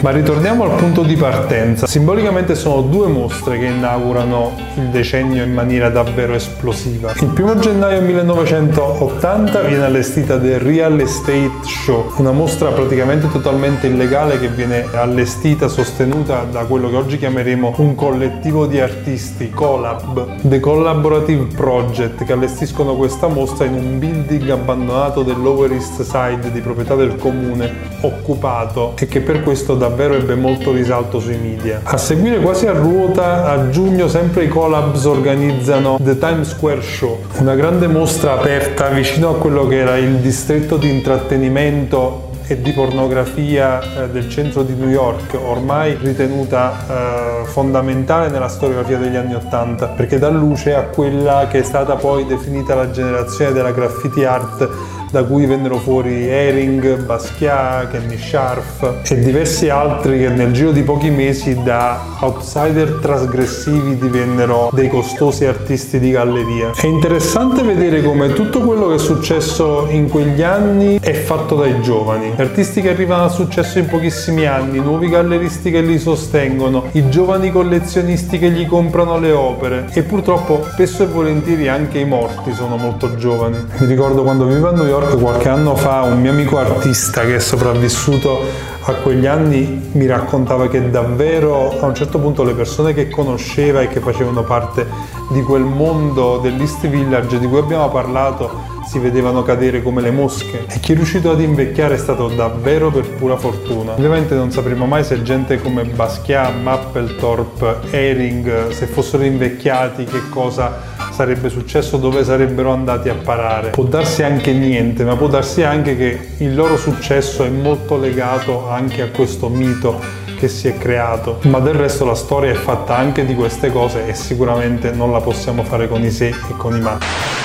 Ma 0.00 0.10
ritorniamo 0.10 0.62
al 0.62 0.76
punto 0.76 1.02
di 1.02 1.16
partenza. 1.16 1.88
Simbolicamente 1.88 2.54
sono 2.54 2.82
due 2.82 3.08
mostre 3.08 3.58
che 3.58 3.64
inaugurano 3.64 4.52
il 4.76 4.90
decennio 4.90 5.42
in 5.42 5.52
maniera 5.52 5.88
davvero 5.88 6.34
esplosiva. 6.34 7.12
Il 7.20 7.30
primo 7.30 7.58
gennaio 7.58 8.00
1980 8.02 9.60
viene 9.62 9.84
allestita 9.84 10.38
The 10.38 10.58
Real 10.58 11.00
Estate 11.00 11.50
Show, 11.64 12.12
una 12.18 12.30
mostra 12.30 12.70
praticamente 12.70 13.28
totalmente 13.32 13.88
illegale 13.88 14.38
che 14.38 14.46
viene 14.46 14.86
allestita, 14.92 15.66
sostenuta 15.66 16.44
da 16.48 16.64
quello 16.64 16.90
che 16.90 16.96
oggi 16.96 17.18
chiameremo 17.18 17.74
un 17.78 17.96
collettivo 17.96 18.66
di 18.66 18.78
artisti, 18.78 19.50
Collab, 19.50 20.42
The 20.42 20.60
Collaborative 20.60 21.46
Project, 21.56 22.22
che 22.22 22.32
allestiscono 22.32 22.94
questa 22.94 23.26
mostra 23.26 23.64
in 23.64 23.74
un 23.74 23.98
building 23.98 24.48
abbandonato 24.50 25.24
del 25.24 25.42
Lower 25.42 25.72
East 25.72 26.02
Side 26.02 26.52
di 26.52 26.60
proprietà 26.60 26.94
del 26.94 27.16
comune, 27.16 27.96
occupato 28.02 28.94
e 28.96 29.08
che 29.08 29.20
per 29.20 29.42
questo 29.42 29.74
da 29.74 29.86
davvero 29.88 30.14
ebbe 30.14 30.34
molto 30.34 30.72
risalto 30.72 31.18
sui 31.18 31.38
media. 31.38 31.80
A 31.82 31.96
seguire 31.96 32.38
quasi 32.40 32.66
a 32.66 32.72
ruota, 32.72 33.46
a 33.46 33.70
giugno 33.70 34.06
sempre 34.08 34.44
i 34.44 34.48
collabs 34.48 35.04
organizzano 35.04 35.98
The 36.00 36.18
Times 36.18 36.50
Square 36.50 36.82
Show, 36.82 37.18
una 37.38 37.54
grande 37.54 37.86
mostra 37.86 38.32
aperta 38.32 38.88
vicino 38.88 39.30
a 39.30 39.34
quello 39.36 39.66
che 39.66 39.78
era 39.78 39.96
il 39.96 40.16
distretto 40.16 40.76
di 40.76 40.90
intrattenimento 40.90 42.26
e 42.50 42.62
di 42.62 42.72
pornografia 42.72 44.04
eh, 44.04 44.08
del 44.08 44.28
centro 44.30 44.62
di 44.62 44.74
New 44.74 44.88
York, 44.88 45.38
ormai 45.38 45.98
ritenuta 46.00 47.42
eh, 47.42 47.46
fondamentale 47.46 48.30
nella 48.30 48.48
storiografia 48.48 48.96
degli 48.96 49.16
anni 49.16 49.34
Ottanta, 49.34 49.88
perché 49.88 50.18
dà 50.18 50.30
luce 50.30 50.74
a 50.74 50.84
quella 50.84 51.46
che 51.50 51.58
è 51.58 51.62
stata 51.62 51.96
poi 51.96 52.24
definita 52.24 52.74
la 52.74 52.90
generazione 52.90 53.52
della 53.52 53.72
graffiti 53.72 54.24
art 54.24 54.66
da 55.10 55.24
cui 55.24 55.46
vennero 55.46 55.76
fuori 55.76 56.28
Ehring, 56.28 57.04
Basquiat, 57.04 57.90
Kenny 57.90 58.18
Scharf 58.18 59.00
e 59.08 59.18
diversi 59.18 59.68
altri 59.68 60.18
che 60.18 60.28
nel 60.28 60.52
giro 60.52 60.70
di 60.70 60.82
pochi 60.82 61.10
mesi 61.10 61.60
da 61.62 62.00
outsider 62.20 62.98
trasgressivi 63.00 63.96
divennero 63.96 64.70
dei 64.72 64.88
costosi 64.88 65.46
artisti 65.46 65.98
di 65.98 66.10
galleria. 66.10 66.72
È 66.74 66.86
interessante 66.86 67.62
vedere 67.62 68.02
come 68.02 68.32
tutto 68.32 68.60
quello 68.60 68.88
che 68.88 68.94
è 68.94 68.98
successo 68.98 69.86
in 69.90 70.08
quegli 70.08 70.42
anni 70.42 70.98
è 71.00 71.12
fatto 71.12 71.56
dai 71.56 71.80
giovani. 71.80 72.32
Artisti 72.36 72.82
che 72.82 72.90
arrivano 72.90 73.24
al 73.24 73.32
successo 73.32 73.78
in 73.78 73.86
pochissimi 73.86 74.46
anni, 74.46 74.78
nuovi 74.78 75.08
galleristi 75.08 75.70
che 75.70 75.80
li 75.80 75.98
sostengono, 75.98 76.84
i 76.92 77.08
giovani 77.08 77.50
collezionisti 77.50 78.38
che 78.38 78.50
gli 78.50 78.66
comprano 78.66 79.18
le 79.18 79.32
opere 79.32 79.86
e 79.92 80.02
purtroppo 80.02 80.66
spesso 80.72 81.02
e 81.02 81.06
volentieri 81.06 81.68
anche 81.68 81.98
i 81.98 82.04
morti 82.04 82.52
sono 82.52 82.76
molto 82.76 83.16
giovani. 83.16 83.56
Mi 83.78 83.86
ricordo 83.86 84.22
quando 84.22 84.44
vivevo 84.44 84.68
a 84.68 84.72
New 84.72 84.84
York 84.86 84.97
York 84.98 85.20
qualche 85.20 85.48
anno 85.48 85.76
fa 85.76 86.02
un 86.02 86.20
mio 86.20 86.32
amico 86.32 86.58
artista 86.58 87.20
che 87.20 87.36
è 87.36 87.38
sopravvissuto 87.38 88.44
a 88.82 88.94
quegli 88.94 89.26
anni 89.26 89.90
mi 89.92 90.06
raccontava 90.06 90.68
che 90.68 90.90
davvero 90.90 91.78
a 91.78 91.86
un 91.86 91.94
certo 91.94 92.18
punto 92.18 92.42
le 92.42 92.54
persone 92.54 92.94
che 92.94 93.08
conosceva 93.08 93.80
e 93.80 93.86
che 93.86 94.00
facevano 94.00 94.42
parte 94.42 94.86
di 95.30 95.40
quel 95.42 95.62
mondo 95.62 96.38
dell'East 96.38 96.88
Village 96.88 97.38
di 97.38 97.46
cui 97.46 97.58
abbiamo 97.58 97.88
parlato 97.90 98.76
si 98.86 98.98
vedevano 98.98 99.42
cadere 99.42 99.82
come 99.82 100.00
le 100.00 100.10
mosche 100.10 100.64
e 100.66 100.80
chi 100.80 100.92
è 100.92 100.94
riuscito 100.96 101.30
ad 101.30 101.40
invecchiare 101.40 101.94
è 101.94 101.98
stato 101.98 102.26
davvero 102.28 102.90
per 102.90 103.08
pura 103.08 103.36
fortuna. 103.36 103.92
Ovviamente 103.92 104.34
non 104.34 104.50
sapremo 104.50 104.86
mai 104.86 105.04
se 105.04 105.22
gente 105.22 105.60
come 105.60 105.84
Basquiat, 105.84 106.54
Mapplethorpe, 106.60 107.90
Ehring, 107.90 108.70
se 108.70 108.86
fossero 108.86 109.22
invecchiati 109.22 110.04
che 110.04 110.28
cosa 110.30 110.96
sarebbe 111.18 111.48
successo, 111.48 111.96
dove 111.96 112.22
sarebbero 112.22 112.70
andati 112.70 113.08
a 113.08 113.14
parare. 113.14 113.70
Può 113.70 113.82
darsi 113.82 114.22
anche 114.22 114.52
niente, 114.52 115.02
ma 115.02 115.16
può 115.16 115.26
darsi 115.26 115.64
anche 115.64 115.96
che 115.96 116.28
il 116.36 116.54
loro 116.54 116.76
successo 116.76 117.42
è 117.42 117.48
molto 117.48 117.98
legato 117.98 118.68
anche 118.68 119.02
a 119.02 119.08
questo 119.08 119.48
mito 119.48 120.00
che 120.38 120.46
si 120.46 120.68
è 120.68 120.78
creato. 120.78 121.40
Ma 121.42 121.58
del 121.58 121.74
resto 121.74 122.04
la 122.04 122.14
storia 122.14 122.52
è 122.52 122.54
fatta 122.54 122.96
anche 122.96 123.24
di 123.24 123.34
queste 123.34 123.72
cose 123.72 124.06
e 124.06 124.14
sicuramente 124.14 124.92
non 124.92 125.10
la 125.10 125.20
possiamo 125.20 125.64
fare 125.64 125.88
con 125.88 126.04
i 126.04 126.10
se 126.12 126.28
e 126.28 126.56
con 126.56 126.76
i 126.76 126.80
ma. 126.80 127.37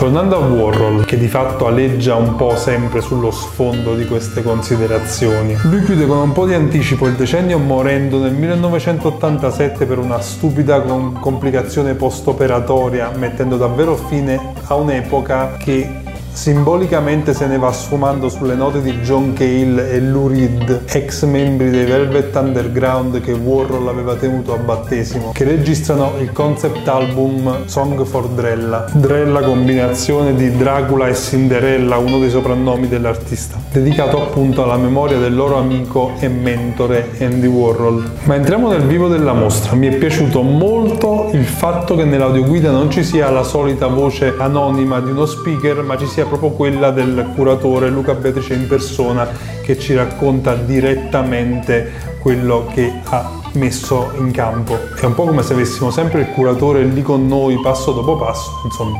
Tornando 0.00 0.36
a 0.36 0.38
Warhol, 0.38 1.04
che 1.04 1.18
di 1.18 1.28
fatto 1.28 1.66
aleggia 1.66 2.14
un 2.14 2.34
po' 2.34 2.56
sempre 2.56 3.02
sullo 3.02 3.30
sfondo 3.30 3.94
di 3.94 4.06
queste 4.06 4.42
considerazioni, 4.42 5.54
lui 5.64 5.84
chiude 5.84 6.06
con 6.06 6.16
un 6.16 6.32
po' 6.32 6.46
di 6.46 6.54
anticipo 6.54 7.06
il 7.06 7.16
decennio 7.16 7.58
morendo 7.58 8.18
nel 8.18 8.32
1987 8.32 9.84
per 9.84 9.98
una 9.98 10.22
stupida 10.22 10.80
complicazione 10.80 11.92
post-operatoria, 11.92 13.10
mettendo 13.14 13.58
davvero 13.58 13.94
fine 13.94 14.54
a 14.68 14.74
un'epoca 14.74 15.58
che 15.58 16.08
Simbolicamente 16.32 17.34
se 17.34 17.46
ne 17.46 17.58
va 17.58 17.72
sfumando 17.72 18.28
sulle 18.28 18.54
note 18.54 18.80
di 18.80 18.92
John 19.00 19.32
Cale 19.34 19.90
e 19.90 20.00
Lou 20.00 20.28
Reed, 20.28 20.82
ex 20.86 21.24
membri 21.24 21.70
dei 21.70 21.84
Velvet 21.84 22.34
Underground 22.34 23.20
che 23.20 23.32
Warhol 23.32 23.88
aveva 23.88 24.14
tenuto 24.14 24.54
a 24.54 24.56
battesimo, 24.56 25.32
che 25.34 25.44
registrano 25.44 26.12
il 26.20 26.32
concept 26.32 26.86
album 26.88 27.66
Song 27.66 28.02
for 28.04 28.28
Drella. 28.28 28.86
Drella 28.92 29.40
combinazione 29.42 30.34
di 30.34 30.56
Dracula 30.56 31.08
e 31.08 31.14
Cinderella, 31.14 31.96
uno 31.96 32.18
dei 32.18 32.30
soprannomi 32.30 32.88
dell'artista, 32.88 33.58
dedicato 33.70 34.22
appunto 34.22 34.62
alla 34.62 34.76
memoria 34.76 35.18
del 35.18 35.34
loro 35.34 35.58
amico 35.58 36.12
e 36.20 36.28
mentore 36.28 37.10
Andy 37.20 37.46
Warhol. 37.46 38.10
Ma 38.24 38.36
entriamo 38.36 38.68
nel 38.68 38.82
vivo 38.82 39.08
della 39.08 39.32
mostra. 39.32 39.74
Mi 39.74 39.88
è 39.88 39.96
piaciuto 39.96 40.42
molto 40.42 41.28
il 41.32 41.44
fatto 41.44 41.96
che 41.96 42.04
nell'audioguida 42.04 42.70
non 42.70 42.90
ci 42.90 43.02
sia 43.02 43.28
la 43.30 43.42
solita 43.42 43.88
voce 43.88 44.34
anonima 44.38 45.00
di 45.00 45.10
uno 45.10 45.26
speaker, 45.26 45.82
ma 45.82 45.98
ci 45.98 46.06
sia 46.06 46.19
sia 46.20 46.28
proprio 46.28 46.50
quella 46.50 46.90
del 46.90 47.30
curatore 47.34 47.88
Luca 47.88 48.12
Beatrice 48.12 48.52
in 48.52 48.66
persona 48.66 49.26
che 49.62 49.78
ci 49.78 49.94
racconta 49.94 50.54
direttamente 50.54 51.92
quello 52.20 52.66
che 52.70 52.92
ha 53.04 53.40
messo 53.54 54.12
in 54.18 54.30
campo. 54.30 54.78
È 55.00 55.06
un 55.06 55.14
po' 55.14 55.24
come 55.24 55.42
se 55.42 55.54
avessimo 55.54 55.90
sempre 55.90 56.20
il 56.20 56.30
curatore 56.32 56.84
lì 56.84 57.00
con 57.00 57.26
noi 57.26 57.58
passo 57.62 57.92
dopo 57.92 58.16
passo, 58.16 58.60
insomma 58.64 58.98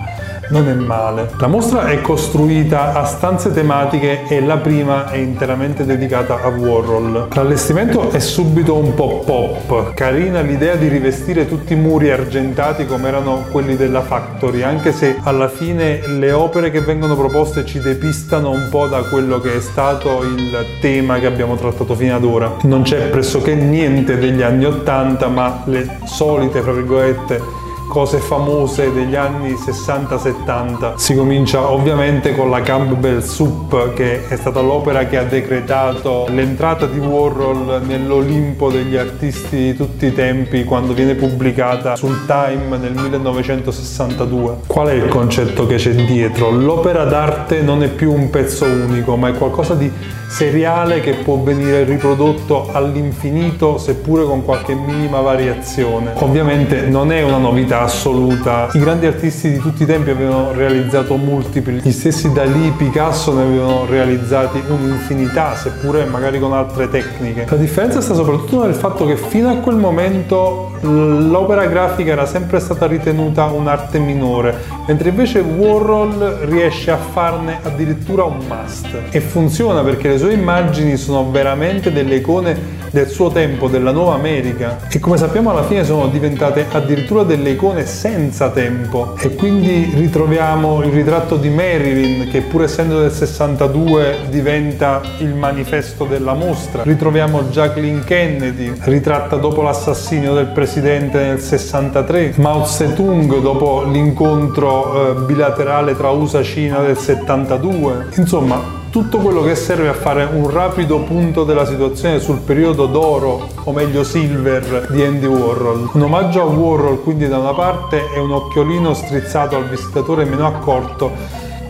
non 0.51 0.69
è 0.69 0.75
male. 0.75 1.31
La 1.39 1.47
mostra 1.47 1.87
è 1.87 2.01
costruita 2.01 2.93
a 2.93 3.05
stanze 3.05 3.53
tematiche 3.53 4.25
e 4.29 4.41
la 4.41 4.57
prima 4.57 5.11
è 5.11 5.17
interamente 5.17 5.85
dedicata 5.85 6.41
a 6.43 6.49
Warhol. 6.49 7.29
L'allestimento 7.33 8.11
è 8.11 8.19
subito 8.19 8.77
un 8.77 8.95
po' 8.95 9.23
pop, 9.25 9.95
carina 9.95 10.41
l'idea 10.41 10.75
di 10.75 10.89
rivestire 10.89 11.47
tutti 11.47 11.73
i 11.73 11.77
muri 11.77 12.11
argentati 12.11 12.87
come 12.87 13.09
erano 13.09 13.45
quelli 13.51 13.77
della 13.77 14.03
Factory, 14.03 14.63
anche 14.63 14.93
se 14.93 15.19
alla 15.23 15.49
fine 15.49 16.07
le 16.07 16.33
opere 16.33 16.71
che 16.71 16.81
vengono 16.81 17.17
proposte 17.17 17.65
ci 17.65 17.81
depistano 17.81 18.51
un 18.51 18.69
po' 18.71 18.87
da 18.87 19.03
quello 19.03 19.41
che 19.41 19.57
è 19.57 19.61
stato 19.61 20.23
il 20.23 20.57
tema 20.81 21.19
che 21.19 21.27
abbiamo 21.27 21.57
trattato 21.57 21.95
fino 21.95 22.15
ad 22.15 22.25
ora. 22.25 22.57
Non 22.63 22.83
c'è 22.83 23.09
pressoché 23.09 23.55
niente 23.55 24.19
degli 24.19 24.43
anni 24.43 24.65
80, 24.65 25.29
ma 25.29 25.63
le 25.67 25.99
solite, 26.05 26.61
fra 26.61 26.73
virgolette, 26.73 27.60
cose 27.91 28.19
famose 28.19 28.93
degli 28.93 29.17
anni 29.17 29.55
60-70. 29.55 30.95
Si 30.95 31.17
comincia 31.17 31.73
ovviamente 31.73 32.37
con 32.37 32.49
la 32.49 32.61
Campbell 32.61 33.19
Soup, 33.19 33.95
che 33.95 34.29
è 34.29 34.37
stata 34.37 34.61
l'opera 34.61 35.07
che 35.07 35.19
ha 35.19 35.25
decretato 35.25 36.27
l'entrata 36.29 36.87
di 36.87 37.01
Warhol 37.01 37.83
nell'Olimpo 37.85 38.71
degli 38.71 38.97
artisti 38.97 39.57
di 39.57 39.77
tutti 39.77 40.07
i 40.07 40.15
tempi 40.15 40.63
quando 40.63 40.93
viene 40.93 41.17
pubblicata 41.17 41.97
sul 41.97 42.27
Time 42.27 42.79
nel 42.79 42.93
1962. 42.95 44.59
Qual 44.69 44.87
è 44.87 44.93
il 44.93 45.09
concetto 45.09 45.67
che 45.67 45.75
c'è 45.75 45.91
dietro? 45.91 46.51
L'opera 46.51 47.05
d'arte 47.05 47.61
non 47.61 47.83
è 47.83 47.89
più 47.89 48.13
un 48.13 48.31
pezzo 48.31 48.67
unico, 48.67 49.17
ma 49.17 49.31
è 49.31 49.35
qualcosa 49.35 49.75
di 49.75 49.91
seriale 50.29 51.01
che 51.01 51.15
può 51.15 51.39
venire 51.39 51.83
riprodotto 51.83 52.69
all'infinito 52.71 53.79
seppure 53.79 54.25
con 54.25 54.45
qualche 54.45 54.75
minima 54.75 55.21
variazione. 55.21 56.13
Ovviamente 56.19 56.83
non 56.83 57.11
è 57.11 57.23
una 57.23 57.39
novità 57.39 57.80
assoluta, 57.83 58.69
i 58.73 58.79
grandi 58.79 59.07
artisti 59.07 59.51
di 59.51 59.59
tutti 59.59 59.83
i 59.83 59.87
tempi 59.87 60.11
avevano 60.11 60.53
realizzato 60.53 61.17
multipli, 61.17 61.81
gli 61.83 61.93
stessi 61.93 62.33
Dalì, 62.33 62.73
Picasso 62.77 63.35
ne 63.35 63.43
avevano 63.43 63.87
realizzati 63.87 64.63
un'infinità 64.67 65.55
seppure 65.55 66.05
magari 66.05 66.39
con 66.39 66.53
altre 66.53 66.89
tecniche. 66.89 67.47
La 67.49 67.57
differenza 67.57 68.01
sta 68.01 68.15
soprattutto 68.15 68.65
nel 68.65 68.75
fatto 68.75 69.07
che 69.07 69.17
fino 69.17 69.51
a 69.51 69.57
quel 69.57 69.77
momento 69.77 70.73
l'opera 70.83 71.67
grafica 71.67 72.13
era 72.13 72.27
sempre 72.27 72.59
stata 72.59 72.87
ritenuta 72.87 73.45
un'arte 73.45 73.99
minore, 73.99 74.55
mentre 74.87 75.11
invece 75.11 75.41
Warhol 75.41 76.39
riesce 76.45 76.91
a 76.91 76.97
farne 76.97 77.59
addirittura 77.63 78.25
un 78.25 78.39
must. 78.49 78.89
E 79.11 79.21
funziona 79.21 79.83
perché 79.83 80.09
le 80.09 80.19
sue 80.19 80.33
immagini 80.33 80.97
sono 80.97 81.31
veramente 81.31 81.93
delle 81.93 82.17
icone 82.17 82.79
del 82.91 83.09
suo 83.09 83.31
tempo, 83.31 83.69
della 83.69 83.93
nuova 83.93 84.15
America. 84.15 84.79
E 84.91 84.99
come 84.99 85.17
sappiamo 85.17 85.51
alla 85.51 85.63
fine 85.63 85.85
sono 85.85 86.09
diventate 86.09 86.67
addirittura 86.71 87.23
delle 87.23 87.51
icone 87.51 87.70
senza 87.85 88.51
tempo. 88.51 89.15
E 89.19 89.35
quindi 89.35 89.91
ritroviamo 89.95 90.83
il 90.83 90.93
ritratto 90.93 91.37
di 91.37 91.49
Marilyn 91.49 92.31
che 92.31 92.43
pur 92.43 92.65
essendo 92.65 93.01
del 93.01 93.13
62 93.13 94.27
diventa 94.29 95.01
il 95.19 95.35
manifesto 95.35 96.05
della 96.05 96.35
mostra, 96.35 96.83
ritroviamo 96.83 97.43
Jacqueline 97.45 98.03
Kennedy 98.05 98.73
ritratta 98.81 99.37
dopo 99.37 99.63
l'assassinio 99.63 100.35
del 100.35 100.47
presidente 100.47 101.19
nel 101.19 101.41
63, 101.41 102.35
Mao 102.37 102.65
Zedong 102.65 103.41
dopo 103.41 103.85
l'incontro 103.85 105.11
eh, 105.11 105.25
bilaterale 105.25 105.97
tra 105.97 106.11
USA 106.11 106.41
e 106.41 106.45
Cina 106.45 106.79
del 106.81 106.97
72, 106.97 108.09
insomma 108.17 108.80
tutto 108.91 109.19
quello 109.19 109.43
che 109.43 109.55
serve 109.55 109.89
a 109.89 109.93
fare 109.93 110.25
un 110.25 110.51
rapido 110.51 110.99
punto 110.99 111.45
della 111.45 111.65
situazione 111.65 112.19
sul 112.19 112.39
periodo 112.39 112.87
d'oro, 112.87 113.49
o 113.63 113.73
meglio 113.73 114.03
silver, 114.03 114.89
di 114.91 115.03
Andy 115.03 115.27
Warhol. 115.27 115.91
Un 115.93 116.03
omaggio 116.03 116.43
a 116.43 116.45
Warhol 116.45 117.01
quindi 117.01 117.29
da 117.29 117.39
una 117.39 117.55
parte 117.55 118.13
e 118.13 118.19
un 118.19 118.33
occhiolino 118.33 118.93
strizzato 118.93 119.57
al 119.57 119.69
visitatore 119.69 120.25
meno 120.25 120.45
accorto 120.45 121.13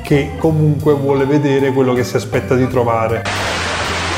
che 0.02 0.32
comunque 0.38 0.94
vuole 0.94 1.26
vedere 1.26 1.72
quello 1.72 1.92
che 1.92 2.04
si 2.04 2.16
aspetta 2.16 2.54
di 2.54 2.66
trovare. 2.66 3.22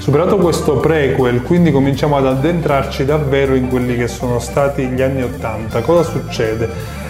Superato 0.01 0.37
questo 0.37 0.77
prequel, 0.77 1.43
quindi 1.43 1.73
cominciamo 1.73 2.17
ad 2.17 2.27
addentrarci 2.27 3.05
davvero 3.05 3.55
in 3.55 3.69
quelli 3.69 3.97
che 3.97 4.07
sono 4.07 4.39
stati 4.39 4.87
gli 4.87 5.03
anni 5.03 5.23
Ottanta. 5.23 5.81
Cosa 5.81 6.09
succede? 6.09 6.69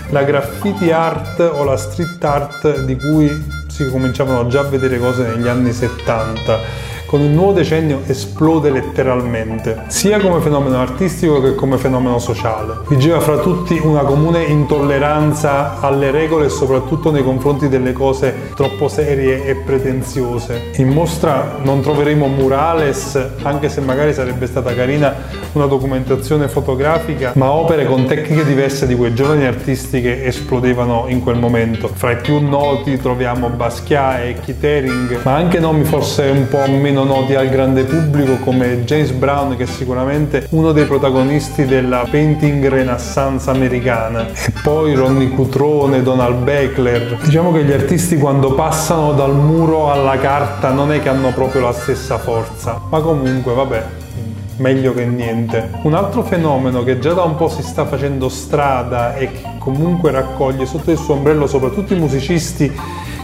La 0.08 0.22
graffiti 0.22 0.90
art 0.90 1.40
o 1.40 1.64
la 1.64 1.76
street 1.76 2.25
art 2.25 2.80
di 2.84 2.96
cui 2.96 3.61
si 3.72 3.88
cominciavano 3.88 4.48
già 4.48 4.60
a 4.60 4.64
vedere 4.64 4.98
cose 4.98 5.26
negli 5.26 5.48
anni 5.48 5.72
70 5.72 6.91
con 7.12 7.21
il 7.21 7.28
nuovo 7.28 7.52
decennio 7.52 8.00
esplode 8.07 8.71
letteralmente, 8.71 9.83
sia 9.88 10.19
come 10.19 10.40
fenomeno 10.40 10.78
artistico 10.78 11.42
che 11.42 11.54
come 11.54 11.76
fenomeno 11.76 12.19
sociale. 12.19 12.78
Vigeva 12.88 13.21
fra 13.21 13.37
tutti 13.37 13.78
una 13.85 14.00
comune 14.00 14.45
intolleranza 14.45 15.78
alle 15.81 16.11
regole 16.11 16.47
e 16.47 16.49
soprattutto 16.49 17.11
nei 17.11 17.23
confronti 17.23 17.69
delle 17.69 17.92
cose 17.92 18.35
troppo 18.54 18.88
serie 18.88 19.45
e 19.45 19.57
pretenziose. 19.57 20.71
In 20.76 20.88
mostra 20.88 21.59
non 21.62 21.83
troveremo 21.83 22.28
murales, 22.28 23.23
anche 23.42 23.69
se 23.69 23.83
magari 23.83 24.14
sarebbe 24.14 24.47
stata 24.47 24.75
carina 24.75 25.14
una 25.52 25.66
documentazione 25.66 26.49
fotografica, 26.49 27.33
ma 27.35 27.52
opere 27.52 27.85
con 27.85 28.07
tecniche 28.07 28.47
diverse 28.47 28.87
di 28.87 28.97
quei 28.97 29.12
giovani 29.12 29.45
artisti 29.45 30.00
che 30.00 30.25
esplodevano 30.25 31.04
in 31.09 31.23
quel 31.23 31.37
momento. 31.37 31.88
Fra 31.92 32.12
i 32.12 32.16
più 32.16 32.40
noti 32.40 32.97
troviamo 32.97 33.50
Basquiat 33.50 34.21
e 34.21 34.37
Keith 34.42 34.64
Haring, 34.64 35.21
ma 35.25 35.35
anche 35.35 35.59
nomi 35.59 35.85
forse 35.85 36.23
un 36.31 36.49
po' 36.49 36.66
meno 36.71 37.00
meno 37.02 37.04
noti 37.04 37.35
al 37.35 37.49
grande 37.49 37.85
pubblico 37.85 38.37
come 38.37 38.85
James 38.85 39.11
Brown 39.11 39.56
che 39.56 39.64
è 39.64 39.66
sicuramente 39.66 40.47
uno 40.50 40.73
dei 40.73 40.85
protagonisti 40.85 41.64
della 41.64 42.06
painting 42.09 42.66
renaissance 42.68 43.49
americana 43.50 44.28
e 44.28 44.52
poi 44.62 44.94
Ronnie 44.94 45.28
Cutrone, 45.30 46.02
Donald 46.02 46.42
Beckler. 46.42 47.18
Diciamo 47.23 47.52
che 47.52 47.64
gli 47.64 47.73
artisti 47.73 48.16
quando 48.16 48.54
passano 48.54 49.12
dal 49.12 49.35
muro 49.35 49.90
alla 49.90 50.18
carta 50.18 50.71
non 50.71 50.92
è 50.92 51.00
che 51.00 51.09
hanno 51.09 51.32
proprio 51.32 51.62
la 51.62 51.73
stessa 51.73 52.18
forza, 52.18 52.80
ma 52.88 53.00
comunque 53.00 53.52
vabbè, 53.52 53.85
meglio 54.56 54.94
che 54.94 55.04
niente. 55.04 55.71
Un 55.82 55.94
altro 55.94 56.23
fenomeno 56.23 56.82
che 56.85 56.99
già 56.99 57.12
da 57.12 57.23
un 57.23 57.37
po' 57.37 57.49
si 57.49 57.62
sta 57.62 57.85
facendo 57.85 58.28
strada 58.28 59.14
e 59.14 59.30
che 59.32 59.42
comunque 59.59 60.11
raccoglie 60.11 60.66
sotto 60.66 60.90
il 60.90 60.99
suo 60.99 61.14
ombrello 61.14 61.47
soprattutto 61.47 61.94
i 61.94 61.99
musicisti 61.99 62.73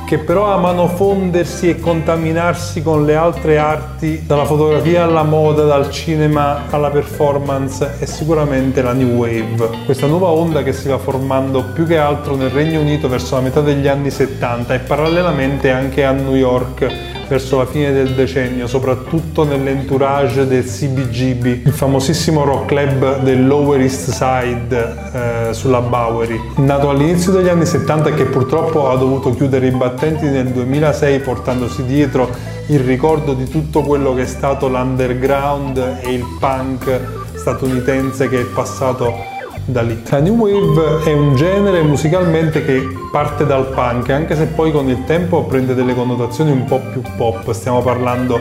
che 0.09 0.17
però 0.17 0.47
amano 0.47 0.89
fondersi 0.89 1.69
e 1.69 1.79
contaminarsi 1.79 2.81
con 2.81 3.05
le 3.05 3.15
altre 3.15 3.59
arti, 3.59 4.25
dalla 4.25 4.47
fotografia 4.47 5.05
alla 5.05 5.23
moda, 5.23 5.65
dal 5.65 5.91
cinema 5.91 6.63
alla 6.71 6.89
performance, 6.89 7.97
è 7.99 8.07
sicuramente 8.07 8.81
la 8.81 8.95
New 8.95 9.17
Wave. 9.17 9.85
Questa 9.85 10.07
nuova 10.07 10.29
onda 10.29 10.63
che 10.63 10.73
si 10.73 10.89
va 10.89 10.97
formando 10.97 11.63
più 11.75 11.85
che 11.87 11.99
altro 11.99 12.37
nel 12.37 12.49
Regno 12.49 12.81
Unito 12.81 13.07
verso 13.07 13.35
la 13.35 13.43
metà 13.43 13.61
degli 13.61 13.87
anni 13.87 14.11
70 14.11 14.73
e 14.73 14.79
parallelamente 14.79 15.71
anche 15.71 16.03
a 16.07 16.13
New 16.13 16.35
York 16.35 17.18
verso 17.29 17.59
la 17.59 17.67
fine 17.67 17.93
del 17.93 18.15
decennio, 18.15 18.67
soprattutto 18.67 19.45
nell'entourage 19.45 20.47
del 20.47 20.65
CBGB, 20.65 21.67
il 21.67 21.73
famosissimo 21.73 22.45
rock 22.45 22.67
club 22.67 23.23
del 23.23 23.47
Lower 23.47 23.81
East 23.81 24.11
Side 24.11 24.97
eh, 25.13 25.53
sulla 25.53 25.81
Bowery. 25.81 26.41
Nato 26.57 26.89
all'inizio 26.89 27.33
degli 27.33 27.49
anni 27.49 27.67
70 27.67 28.09
e 28.09 28.15
che 28.15 28.25
purtroppo 28.25 28.89
ha 28.89 28.97
dovuto 28.97 29.35
chiudere 29.35 29.67
i 29.67 29.71
battenti 29.71 30.27
nel 30.27 30.49
2006 30.49 31.21
portandosi 31.21 31.85
dietro 31.85 32.31
il 32.69 32.81
ricordo 32.81 33.35
di 33.35 33.49
tutto 33.49 33.83
quello 33.83 34.15
che 34.15 34.23
è 34.23 34.27
stato 34.27 34.69
l'underground 34.69 36.01
e 36.03 36.13
il 36.13 36.25
punk 36.39 37.01
statunitense 37.35 38.29
che 38.29 38.41
è 38.41 38.45
passato 38.45 39.28
da 39.69 39.83
lì. 39.83 40.03
La 40.09 40.21
New 40.21 40.35
Wave 40.35 41.05
è 41.05 41.13
un 41.13 41.37
genere 41.37 41.83
musicalmente 41.83 42.65
che 42.65 42.83
parte 43.13 43.45
dal 43.45 43.67
punk, 43.67 44.09
anche 44.11 44.35
se 44.35 44.47
poi 44.47 44.73
con 44.73 44.89
il 44.89 45.05
tempo 45.05 45.45
prende 45.45 45.75
delle 45.75 45.95
connotazioni 45.95 46.51
un 46.51 46.65
po' 46.65 46.81
più 46.91 47.03
pop. 47.17 47.51
Stiamo 47.53 47.83
parlando 47.83 48.41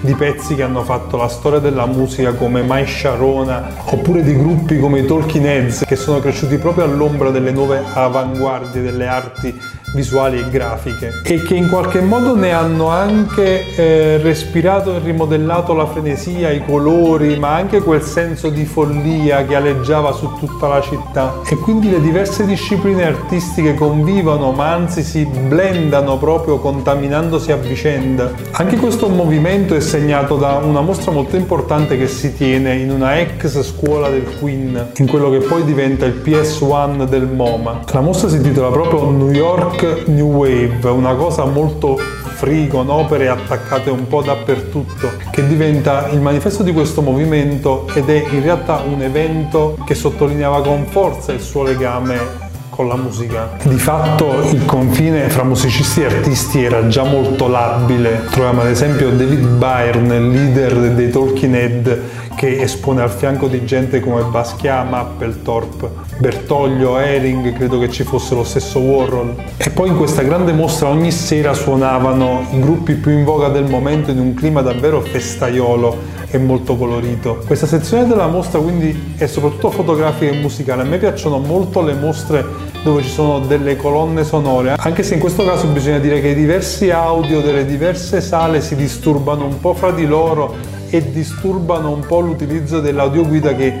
di 0.00 0.14
pezzi 0.14 0.54
che 0.54 0.62
hanno 0.62 0.84
fatto 0.84 1.16
la 1.16 1.28
storia 1.28 1.58
della 1.58 1.86
musica 1.86 2.32
come 2.32 2.62
Mai 2.62 2.86
Sharona 2.86 3.68
oppure 3.84 4.22
di 4.22 4.36
gruppi 4.36 4.78
come 4.78 5.00
i 5.00 5.06
Talking 5.06 5.44
Heads 5.44 5.84
che 5.86 5.96
sono 5.96 6.20
cresciuti 6.20 6.56
proprio 6.58 6.84
all'ombra 6.84 7.30
delle 7.30 7.50
nuove 7.50 7.82
avanguardie 7.94 8.82
delle 8.82 9.06
arti 9.06 9.76
visuali 9.94 10.38
e 10.38 10.48
grafiche 10.50 11.22
e 11.24 11.42
che 11.42 11.54
in 11.54 11.68
qualche 11.68 12.00
modo 12.00 12.36
ne 12.36 12.52
hanno 12.52 12.88
anche 12.88 13.74
eh, 13.74 14.18
respirato 14.18 14.94
e 14.94 14.98
rimodellato 14.98 15.74
la 15.74 15.86
frenesia, 15.86 16.50
i 16.50 16.64
colori, 16.64 17.38
ma 17.38 17.54
anche 17.54 17.80
quel 17.80 18.02
senso 18.02 18.48
di 18.50 18.64
follia 18.64 19.44
che 19.44 19.54
aleggiava 19.54 20.12
su 20.12 20.30
tutta 20.38 20.68
la 20.68 20.80
città 20.80 21.40
e 21.48 21.56
quindi 21.56 21.90
le 21.90 22.00
diverse 22.00 22.44
discipline 22.44 23.04
artistiche 23.04 23.74
convivono 23.74 24.52
ma 24.52 24.72
anzi 24.72 25.02
si 25.02 25.24
blendano 25.24 26.18
proprio 26.18 26.58
contaminandosi 26.58 27.52
a 27.52 27.56
vicenda. 27.56 28.32
Anche 28.52 28.76
questo 28.76 29.08
movimento 29.08 29.74
è 29.74 29.80
segnato 29.88 30.36
da 30.36 30.60
una 30.62 30.82
mostra 30.82 31.12
molto 31.12 31.36
importante 31.36 31.96
che 31.96 32.08
si 32.08 32.34
tiene 32.34 32.74
in 32.74 32.90
una 32.90 33.18
ex 33.20 33.62
scuola 33.62 34.10
del 34.10 34.36
Queen, 34.38 34.90
in 34.98 35.08
quello 35.08 35.30
che 35.30 35.38
poi 35.38 35.64
diventa 35.64 36.04
il 36.04 36.20
PS1 36.22 37.06
del 37.08 37.26
MoMA. 37.26 37.84
La 37.92 38.02
mostra 38.02 38.28
si 38.28 38.36
intitola 38.36 38.68
proprio 38.68 39.10
New 39.10 39.30
York 39.30 40.04
new 40.08 40.30
wave, 40.30 40.86
una 40.90 41.14
cosa 41.14 41.46
molto 41.46 41.96
free 41.96 42.68
con 42.68 42.90
opere 42.90 43.28
attaccate 43.28 43.88
un 43.88 44.06
po' 44.06 44.20
dappertutto, 44.20 45.12
che 45.30 45.46
diventa 45.46 46.08
il 46.10 46.20
manifesto 46.20 46.62
di 46.62 46.74
questo 46.74 47.00
movimento 47.00 47.88
ed 47.94 48.10
è 48.10 48.26
in 48.30 48.42
realtà 48.42 48.82
un 48.86 49.00
evento 49.00 49.78
che 49.86 49.94
sottolineava 49.94 50.60
con 50.60 50.84
forza 50.84 51.32
il 51.32 51.40
suo 51.40 51.62
legame 51.62 52.37
con 52.78 52.86
la 52.86 52.94
musica. 52.94 53.56
Di 53.64 53.76
fatto 53.76 54.40
il 54.52 54.64
confine 54.64 55.28
fra 55.30 55.42
musicisti 55.42 56.02
e 56.02 56.04
artisti 56.04 56.62
era 56.62 56.86
già 56.86 57.02
molto 57.02 57.48
labile. 57.48 58.26
Troviamo 58.30 58.60
ad 58.60 58.68
esempio 58.68 59.10
David 59.10 59.44
Byrne, 59.44 60.20
leader 60.20 60.92
dei 60.92 61.10
Talking 61.10 61.54
Head, 61.56 62.00
che 62.36 62.60
espone 62.60 63.02
al 63.02 63.10
fianco 63.10 63.48
di 63.48 63.64
gente 63.64 63.98
come 63.98 64.22
Basquiat, 64.22 64.88
Mapplethorpe, 64.88 65.90
Bertoglio, 66.18 67.00
Ehring, 67.00 67.52
credo 67.52 67.80
che 67.80 67.90
ci 67.90 68.04
fosse 68.04 68.36
lo 68.36 68.44
stesso 68.44 68.78
Warhol. 68.78 69.34
E 69.56 69.70
poi 69.70 69.88
in 69.88 69.96
questa 69.96 70.22
grande 70.22 70.52
mostra 70.52 70.86
ogni 70.86 71.10
sera 71.10 71.54
suonavano 71.54 72.46
i 72.52 72.60
gruppi 72.60 72.94
più 72.94 73.10
in 73.10 73.24
voga 73.24 73.48
del 73.48 73.68
momento 73.68 74.12
in 74.12 74.20
un 74.20 74.34
clima 74.34 74.62
davvero 74.62 75.00
festaiolo 75.00 76.17
e 76.30 76.38
molto 76.38 76.76
colorito. 76.76 77.42
Questa 77.46 77.66
sezione 77.66 78.06
della 78.06 78.26
mostra 78.26 78.58
quindi 78.60 79.14
è 79.16 79.26
soprattutto 79.26 79.70
fotografica 79.70 80.32
e 80.32 80.40
musicale. 80.40 80.82
A 80.82 80.84
me 80.84 80.98
piacciono 80.98 81.38
molto 81.38 81.82
le 81.82 81.94
mostre 81.94 82.44
dove 82.82 83.02
ci 83.02 83.10
sono 83.10 83.40
delle 83.40 83.76
colonne 83.76 84.24
sonore, 84.24 84.74
anche 84.78 85.02
se 85.02 85.14
in 85.14 85.20
questo 85.20 85.44
caso 85.44 85.66
bisogna 85.66 85.98
dire 85.98 86.20
che 86.20 86.28
i 86.28 86.34
diversi 86.34 86.90
audio 86.90 87.40
delle 87.40 87.64
diverse 87.64 88.20
sale 88.20 88.60
si 88.60 88.76
disturbano 88.76 89.44
un 89.46 89.60
po' 89.60 89.74
fra 89.74 89.90
di 89.90 90.06
loro 90.06 90.54
e 90.90 91.10
disturbano 91.10 91.90
un 91.90 92.06
po' 92.06 92.20
l'utilizzo 92.20 92.80
dell'audioguida 92.80 93.54
che 93.54 93.74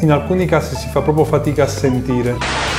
in 0.00 0.10
alcuni 0.10 0.44
casi 0.46 0.76
si 0.76 0.88
fa 0.88 1.00
proprio 1.00 1.24
fatica 1.24 1.64
a 1.64 1.68
sentire. 1.68 2.73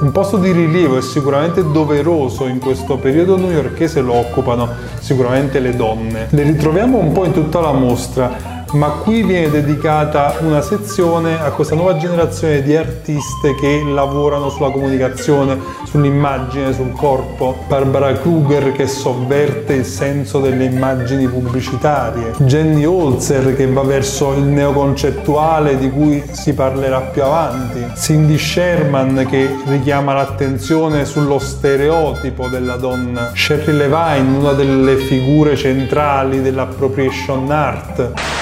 Un 0.00 0.12
posto 0.12 0.36
di 0.36 0.52
rilievo 0.52 0.96
e 0.96 1.02
sicuramente 1.02 1.72
doveroso 1.72 2.46
in 2.46 2.60
questo 2.60 2.98
periodo 2.98 3.36
newyorchese 3.36 4.00
lo 4.00 4.14
occupano 4.14 4.68
sicuramente 5.00 5.58
le 5.58 5.74
donne. 5.74 6.28
Le 6.30 6.42
ritroviamo 6.44 6.98
un 6.98 7.10
po' 7.10 7.24
in 7.24 7.32
tutta 7.32 7.58
la 7.58 7.72
mostra, 7.72 8.57
ma 8.72 8.88
qui 8.88 9.22
viene 9.22 9.50
dedicata 9.50 10.36
una 10.40 10.60
sezione 10.60 11.40
a 11.40 11.50
questa 11.50 11.74
nuova 11.74 11.96
generazione 11.96 12.62
di 12.62 12.76
artiste 12.76 13.54
che 13.54 13.82
lavorano 13.84 14.50
sulla 14.50 14.70
comunicazione, 14.70 15.58
sull'immagine, 15.84 16.72
sul 16.72 16.92
corpo. 16.92 17.56
Barbara 17.66 18.12
Kruger 18.12 18.72
che 18.72 18.86
sovverte 18.86 19.74
il 19.74 19.84
senso 19.84 20.40
delle 20.40 20.64
immagini 20.64 21.26
pubblicitarie. 21.26 22.32
Jenny 22.38 22.84
Holzer 22.84 23.56
che 23.56 23.66
va 23.66 23.82
verso 23.82 24.32
il 24.32 24.42
neoconcettuale 24.42 25.78
di 25.78 25.90
cui 25.90 26.22
si 26.32 26.52
parlerà 26.52 27.00
più 27.00 27.22
avanti. 27.22 27.84
Cindy 27.96 28.38
Sherman 28.38 29.26
che 29.28 29.48
richiama 29.66 30.12
l'attenzione 30.12 31.04
sullo 31.04 31.38
stereotipo 31.38 32.48
della 32.48 32.76
donna. 32.76 33.32
Sherry 33.34 33.72
Levine, 33.72 34.38
una 34.38 34.52
delle 34.52 34.96
figure 34.96 35.56
centrali 35.56 36.42
dell'appropriation 36.42 37.50
art. 37.50 38.37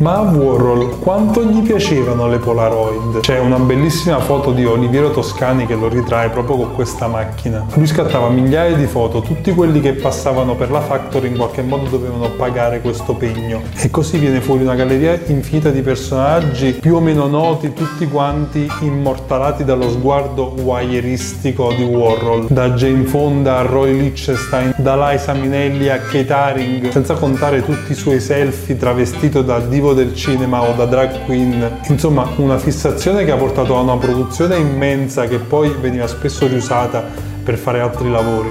Ma 0.00 0.16
a 0.16 0.20
Warhol 0.22 0.98
quanto 0.98 1.44
gli 1.44 1.60
piacevano 1.60 2.26
le 2.26 2.38
Polaroid? 2.38 3.20
C'è 3.20 3.38
una 3.38 3.58
bellissima 3.58 4.18
foto 4.18 4.52
di 4.52 4.64
Oliviero 4.64 5.10
Toscani 5.10 5.66
che 5.66 5.74
lo 5.74 5.88
ritrae 5.88 6.30
proprio 6.30 6.56
con 6.56 6.72
questa 6.72 7.06
macchina. 7.06 7.66
Lui 7.74 7.86
scattava 7.86 8.30
migliaia 8.30 8.74
di 8.74 8.86
foto, 8.86 9.20
tutti 9.20 9.52
quelli 9.52 9.78
che 9.82 9.92
passavano 9.92 10.54
per 10.54 10.70
la 10.70 10.80
Factory 10.80 11.28
in 11.28 11.36
qualche 11.36 11.60
modo 11.60 11.90
dovevano 11.90 12.30
pagare 12.30 12.80
questo 12.80 13.12
pegno. 13.12 13.60
E 13.76 13.90
così 13.90 14.16
viene 14.16 14.40
fuori 14.40 14.62
una 14.62 14.74
galleria 14.74 15.20
infinita 15.26 15.68
di 15.68 15.82
personaggi 15.82 16.78
più 16.80 16.94
o 16.94 17.00
meno 17.00 17.26
noti, 17.26 17.74
tutti 17.74 18.06
quanti 18.06 18.70
immortalati 18.80 19.64
dallo 19.64 19.90
sguardo 19.90 20.54
wieristico 20.62 21.74
di 21.76 21.82
Warhol. 21.82 22.46
Da 22.48 22.70
Jane 22.70 23.04
Fonda 23.04 23.58
a 23.58 23.62
Roy 23.64 24.00
Lichtenstein, 24.00 24.72
da 24.78 25.10
Liza 25.10 25.34
Minelli 25.34 25.90
a 25.90 25.98
Kate 25.98 26.32
Haring, 26.32 26.88
senza 26.88 27.12
contare 27.16 27.62
tutti 27.62 27.92
i 27.92 27.94
suoi 27.94 28.18
selfie 28.18 28.78
travestito 28.78 29.42
da 29.42 29.58
divo 29.58 29.88
del 29.94 30.14
cinema 30.14 30.62
o 30.62 30.72
da 30.72 30.86
drag 30.86 31.24
queen, 31.24 31.80
insomma 31.88 32.28
una 32.36 32.58
fissazione 32.58 33.24
che 33.24 33.30
ha 33.30 33.36
portato 33.36 33.76
a 33.76 33.80
una 33.80 33.96
produzione 33.96 34.56
immensa 34.56 35.26
che 35.26 35.38
poi 35.38 35.74
veniva 35.80 36.06
spesso 36.06 36.46
riusata 36.46 37.04
per 37.42 37.56
fare 37.56 37.80
altri 37.80 38.10
lavori. 38.10 38.50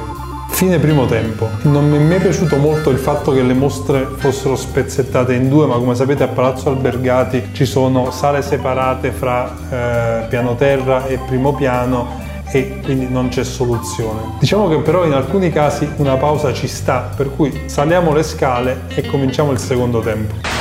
Fine 0.49 0.77
primo 0.77 1.05
tempo. 1.05 1.47
Non 1.61 1.89
mi 1.89 1.95
è 1.95 1.99
mai 2.01 2.19
piaciuto 2.19 2.57
molto 2.57 2.89
il 2.89 2.97
fatto 2.97 3.31
che 3.31 3.41
le 3.41 3.53
mostre 3.53 4.07
fossero 4.17 4.57
spezzettate 4.57 5.33
in 5.33 5.47
due, 5.47 5.65
ma 5.65 5.75
come 5.75 5.95
sapete 5.95 6.23
a 6.23 6.27
Palazzo 6.27 6.67
Albergati 6.67 7.49
ci 7.53 7.65
sono 7.65 8.11
sale 8.11 8.41
separate 8.41 9.11
fra 9.11 9.55
eh, 9.69 10.25
piano 10.27 10.55
terra 10.55 11.05
e 11.07 11.17
primo 11.17 11.53
piano 11.53 12.27
e 12.51 12.79
quindi 12.83 13.07
non 13.07 13.29
c'è 13.29 13.43
soluzione. 13.43 14.35
Diciamo 14.39 14.67
che 14.67 14.79
però 14.79 15.05
in 15.05 15.13
alcuni 15.13 15.49
casi 15.49 15.87
una 15.97 16.15
pausa 16.15 16.51
ci 16.51 16.67
sta, 16.67 17.09
per 17.15 17.33
cui 17.33 17.61
saliamo 17.67 18.11
le 18.11 18.23
scale 18.23 18.81
e 18.89 19.05
cominciamo 19.05 19.51
il 19.51 19.59
secondo 19.59 20.01
tempo. 20.01 20.58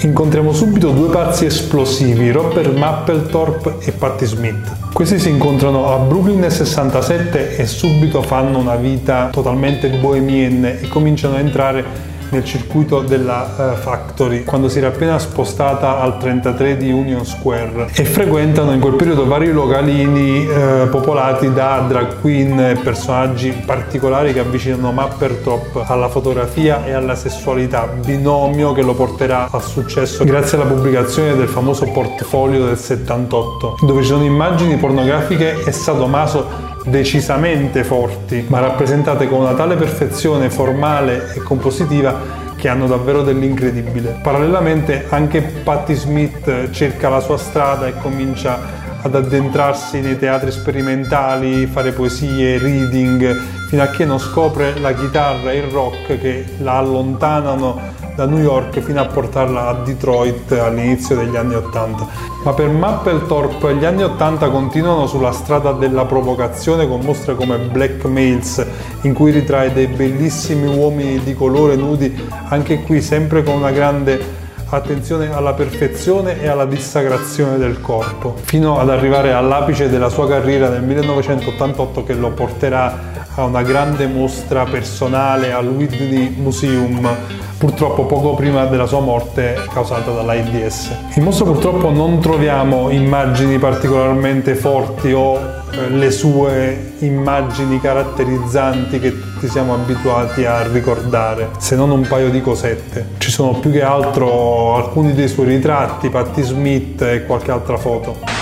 Incontriamo 0.00 0.52
subito 0.52 0.90
due 0.90 1.08
pazzi 1.08 1.44
esplosivi, 1.46 2.30
Robert 2.30 2.72
Mapplethorpe 2.72 3.78
e 3.80 3.90
Patti 3.90 4.26
Smith. 4.26 4.92
Questi 4.92 5.18
si 5.18 5.28
incontrano 5.28 5.92
a 5.92 5.96
Brooklyn 5.96 6.38
nel 6.38 6.52
67 6.52 7.56
e 7.56 7.66
subito 7.66 8.22
fanno 8.22 8.58
una 8.58 8.76
vita 8.76 9.28
totalmente 9.32 9.88
bohemienne 9.88 10.82
e 10.82 10.86
cominciano 10.86 11.34
a 11.34 11.40
entrare 11.40 11.84
nel 12.30 12.44
circuito 12.44 13.00
della 13.00 13.54
uh, 13.56 13.76
Factory 13.76 14.44
quando 14.44 14.68
si 14.68 14.78
era 14.78 14.88
appena 14.88 15.18
spostata 15.18 16.00
al 16.00 16.18
33 16.18 16.76
di 16.76 16.90
Union 16.90 17.24
Square 17.24 17.90
e 17.94 18.04
frequentano 18.04 18.72
in 18.72 18.80
quel 18.80 18.94
periodo 18.94 19.26
vari 19.26 19.50
localini 19.52 20.46
uh, 20.46 20.88
popolati 20.88 21.52
da 21.52 21.84
drag 21.86 22.20
queen 22.20 22.58
e 22.60 22.74
personaggi 22.76 23.50
particolari 23.64 24.32
che 24.32 24.40
avvicinano 24.40 24.92
Mappertop 24.92 25.84
alla 25.86 26.08
fotografia 26.08 26.84
e 26.84 26.92
alla 26.92 27.14
sessualità, 27.14 27.86
binomio 27.86 28.72
che 28.72 28.82
lo 28.82 28.94
porterà 28.94 29.48
al 29.50 29.62
successo 29.62 30.24
grazie 30.24 30.58
alla 30.58 30.66
pubblicazione 30.66 31.36
del 31.36 31.48
famoso 31.48 31.86
portfolio 31.86 32.64
del 32.64 32.78
78 32.78 33.76
dove 33.80 34.02
ci 34.02 34.08
sono 34.08 34.24
immagini 34.24 34.76
pornografiche 34.76 35.64
e 35.64 35.72
sadomaso 35.72 36.76
decisamente 36.90 37.84
forti, 37.84 38.44
ma 38.48 38.60
rappresentate 38.60 39.28
con 39.28 39.40
una 39.40 39.54
tale 39.54 39.76
perfezione 39.76 40.50
formale 40.50 41.32
e 41.34 41.40
compositiva 41.40 42.46
che 42.56 42.68
hanno 42.68 42.86
davvero 42.86 43.22
dell'incredibile. 43.22 44.18
Parallelamente 44.22 45.06
anche 45.08 45.40
Patti 45.40 45.94
Smith 45.94 46.70
cerca 46.70 47.08
la 47.08 47.20
sua 47.20 47.38
strada 47.38 47.86
e 47.86 47.94
comincia 47.98 48.58
ad 49.00 49.14
addentrarsi 49.14 50.00
nei 50.00 50.18
teatri 50.18 50.50
sperimentali, 50.50 51.66
fare 51.66 51.92
poesie, 51.92 52.58
reading, 52.58 53.57
fino 53.68 53.82
a 53.82 53.88
che 53.88 54.06
non 54.06 54.18
scopre 54.18 54.78
la 54.78 54.94
chitarra 54.94 55.52
e 55.52 55.58
il 55.58 55.70
rock 55.70 56.18
che 56.18 56.42
la 56.60 56.78
allontanano 56.78 57.78
da 58.16 58.24
New 58.24 58.38
York 58.40 58.80
fino 58.80 58.98
a 58.98 59.04
portarla 59.04 59.68
a 59.68 59.74
Detroit 59.84 60.52
all'inizio 60.52 61.14
degli 61.14 61.36
anni 61.36 61.54
Ottanta. 61.54 62.06
Ma 62.44 62.54
per 62.54 62.70
Mapplethorpe 62.70 63.74
gli 63.74 63.84
anni 63.84 64.04
Ottanta 64.04 64.48
continuano 64.48 65.06
sulla 65.06 65.32
strada 65.32 65.72
della 65.72 66.06
provocazione 66.06 66.88
con 66.88 67.00
mostre 67.00 67.34
come 67.34 67.58
Black 67.58 68.06
Mails, 68.06 68.64
in 69.02 69.12
cui 69.12 69.32
ritrae 69.32 69.70
dei 69.70 69.86
bellissimi 69.86 70.74
uomini 70.74 71.22
di 71.22 71.34
colore 71.34 71.76
nudi, 71.76 72.18
anche 72.48 72.82
qui 72.84 73.02
sempre 73.02 73.42
con 73.42 73.56
una 73.56 73.70
grande 73.70 74.46
attenzione 74.70 75.32
alla 75.32 75.52
perfezione 75.52 76.40
e 76.40 76.48
alla 76.48 76.64
dissacrazione 76.64 77.58
del 77.58 77.82
corpo, 77.82 78.34
fino 78.42 78.78
ad 78.78 78.88
arrivare 78.88 79.32
all'apice 79.32 79.90
della 79.90 80.08
sua 80.08 80.26
carriera 80.26 80.70
nel 80.70 80.82
1988 80.82 82.02
che 82.04 82.14
lo 82.14 82.30
porterà 82.30 83.17
a 83.38 83.44
una 83.44 83.62
grande 83.62 84.06
mostra 84.08 84.64
personale 84.64 85.52
al 85.52 85.68
Whitney 85.68 86.34
Museum 86.36 87.08
purtroppo 87.56 88.04
poco 88.04 88.34
prima 88.34 88.64
della 88.66 88.86
sua 88.86 89.00
morte 89.00 89.56
causata 89.72 90.10
dall'AIDS. 90.10 90.90
In 91.14 91.22
mostra 91.22 91.44
purtroppo 91.44 91.90
non 91.90 92.20
troviamo 92.20 92.90
immagini 92.90 93.58
particolarmente 93.58 94.56
forti 94.56 95.12
o 95.12 95.36
eh, 95.70 95.88
le 95.88 96.10
sue 96.10 96.94
immagini 96.98 97.80
caratterizzanti 97.80 98.98
che 98.98 99.10
tutti 99.10 99.48
siamo 99.48 99.74
abituati 99.74 100.44
a 100.44 100.66
ricordare, 100.66 101.50
se 101.58 101.76
non 101.76 101.90
un 101.90 102.06
paio 102.08 102.30
di 102.30 102.40
cosette. 102.40 103.10
Ci 103.18 103.30
sono 103.30 103.54
più 103.54 103.70
che 103.70 103.82
altro 103.82 104.74
alcuni 104.76 105.14
dei 105.14 105.28
suoi 105.28 105.46
ritratti, 105.46 106.08
Patti 106.08 106.42
Smith 106.42 107.02
e 107.02 107.24
qualche 107.24 107.52
altra 107.52 107.76
foto. 107.76 108.37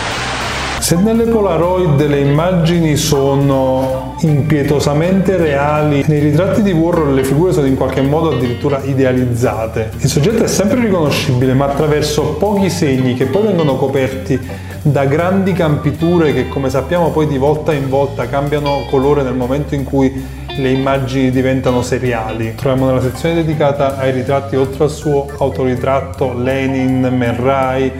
Se 0.87 0.94
nelle 0.94 1.25
Polaroid 1.25 2.01
le 2.07 2.20
immagini 2.20 2.94
sono 2.94 4.14
impietosamente 4.20 5.37
reali, 5.37 6.05
nei 6.07 6.20
ritratti 6.20 6.62
di 6.62 6.70
Warhol 6.70 7.12
le 7.12 7.25
figure 7.25 7.53
sono 7.53 7.66
in 7.66 7.75
qualche 7.75 8.03
modo 8.03 8.31
addirittura 8.31 8.81
idealizzate. 8.85 9.90
Il 9.99 10.09
soggetto 10.09 10.44
è 10.44 10.46
sempre 10.46 10.79
riconoscibile, 10.79 11.55
ma 11.55 11.64
attraverso 11.64 12.35
pochi 12.35 12.70
segni 12.70 13.14
che 13.14 13.27
poi 13.27 13.42
vengono 13.42 13.75
coperti 13.75 14.38
da 14.83 15.07
grandi 15.07 15.53
campiture 15.55 16.33
che 16.33 16.46
come 16.46 16.70
sappiamo 16.70 17.11
poi 17.11 17.27
di 17.27 17.37
volta 17.37 17.72
in 17.72 17.88
volta 17.88 18.29
cambiano 18.29 18.87
colore 18.88 19.25
nel 19.25 19.35
momento 19.35 19.75
in 19.75 19.83
cui 19.83 20.25
le 20.57 20.70
immagini 20.70 21.33
diventano 21.33 21.83
seriali. 21.83 22.55
Troviamo 22.55 22.87
nella 22.87 23.03
sezione 23.03 23.35
dedicata 23.35 23.99
ai 23.99 24.12
ritratti 24.12 24.55
oltre 24.55 24.85
al 24.85 24.90
suo 24.90 25.27
autoritratto 25.37 26.33
Lenin, 26.33 27.01
Man 27.01 27.42
Ray, 27.42 27.92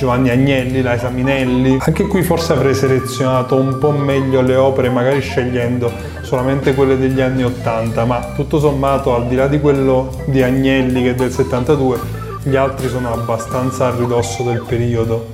Giovanni 0.00 0.30
Agnelli, 0.30 0.80
Laisa 0.80 1.10
Minelli. 1.10 1.76
Anche 1.78 2.06
qui 2.06 2.22
forse 2.22 2.54
avrei 2.54 2.72
selezionato 2.72 3.56
un 3.56 3.76
po' 3.76 3.90
meglio 3.90 4.40
le 4.40 4.56
opere, 4.56 4.88
magari 4.88 5.20
scegliendo 5.20 5.92
solamente 6.22 6.74
quelle 6.74 6.96
degli 6.96 7.20
anni 7.20 7.44
80, 7.44 8.06
ma 8.06 8.32
tutto 8.34 8.58
sommato 8.58 9.14
al 9.14 9.26
di 9.26 9.34
là 9.34 9.46
di 9.46 9.60
quello 9.60 10.08
di 10.24 10.40
Agnelli 10.40 11.02
che 11.02 11.10
è 11.10 11.14
del 11.14 11.30
72, 11.30 11.98
gli 12.44 12.56
altri 12.56 12.88
sono 12.88 13.12
abbastanza 13.12 13.88
a 13.88 13.94
ridosso 13.94 14.42
del 14.42 14.64
periodo. 14.66 15.32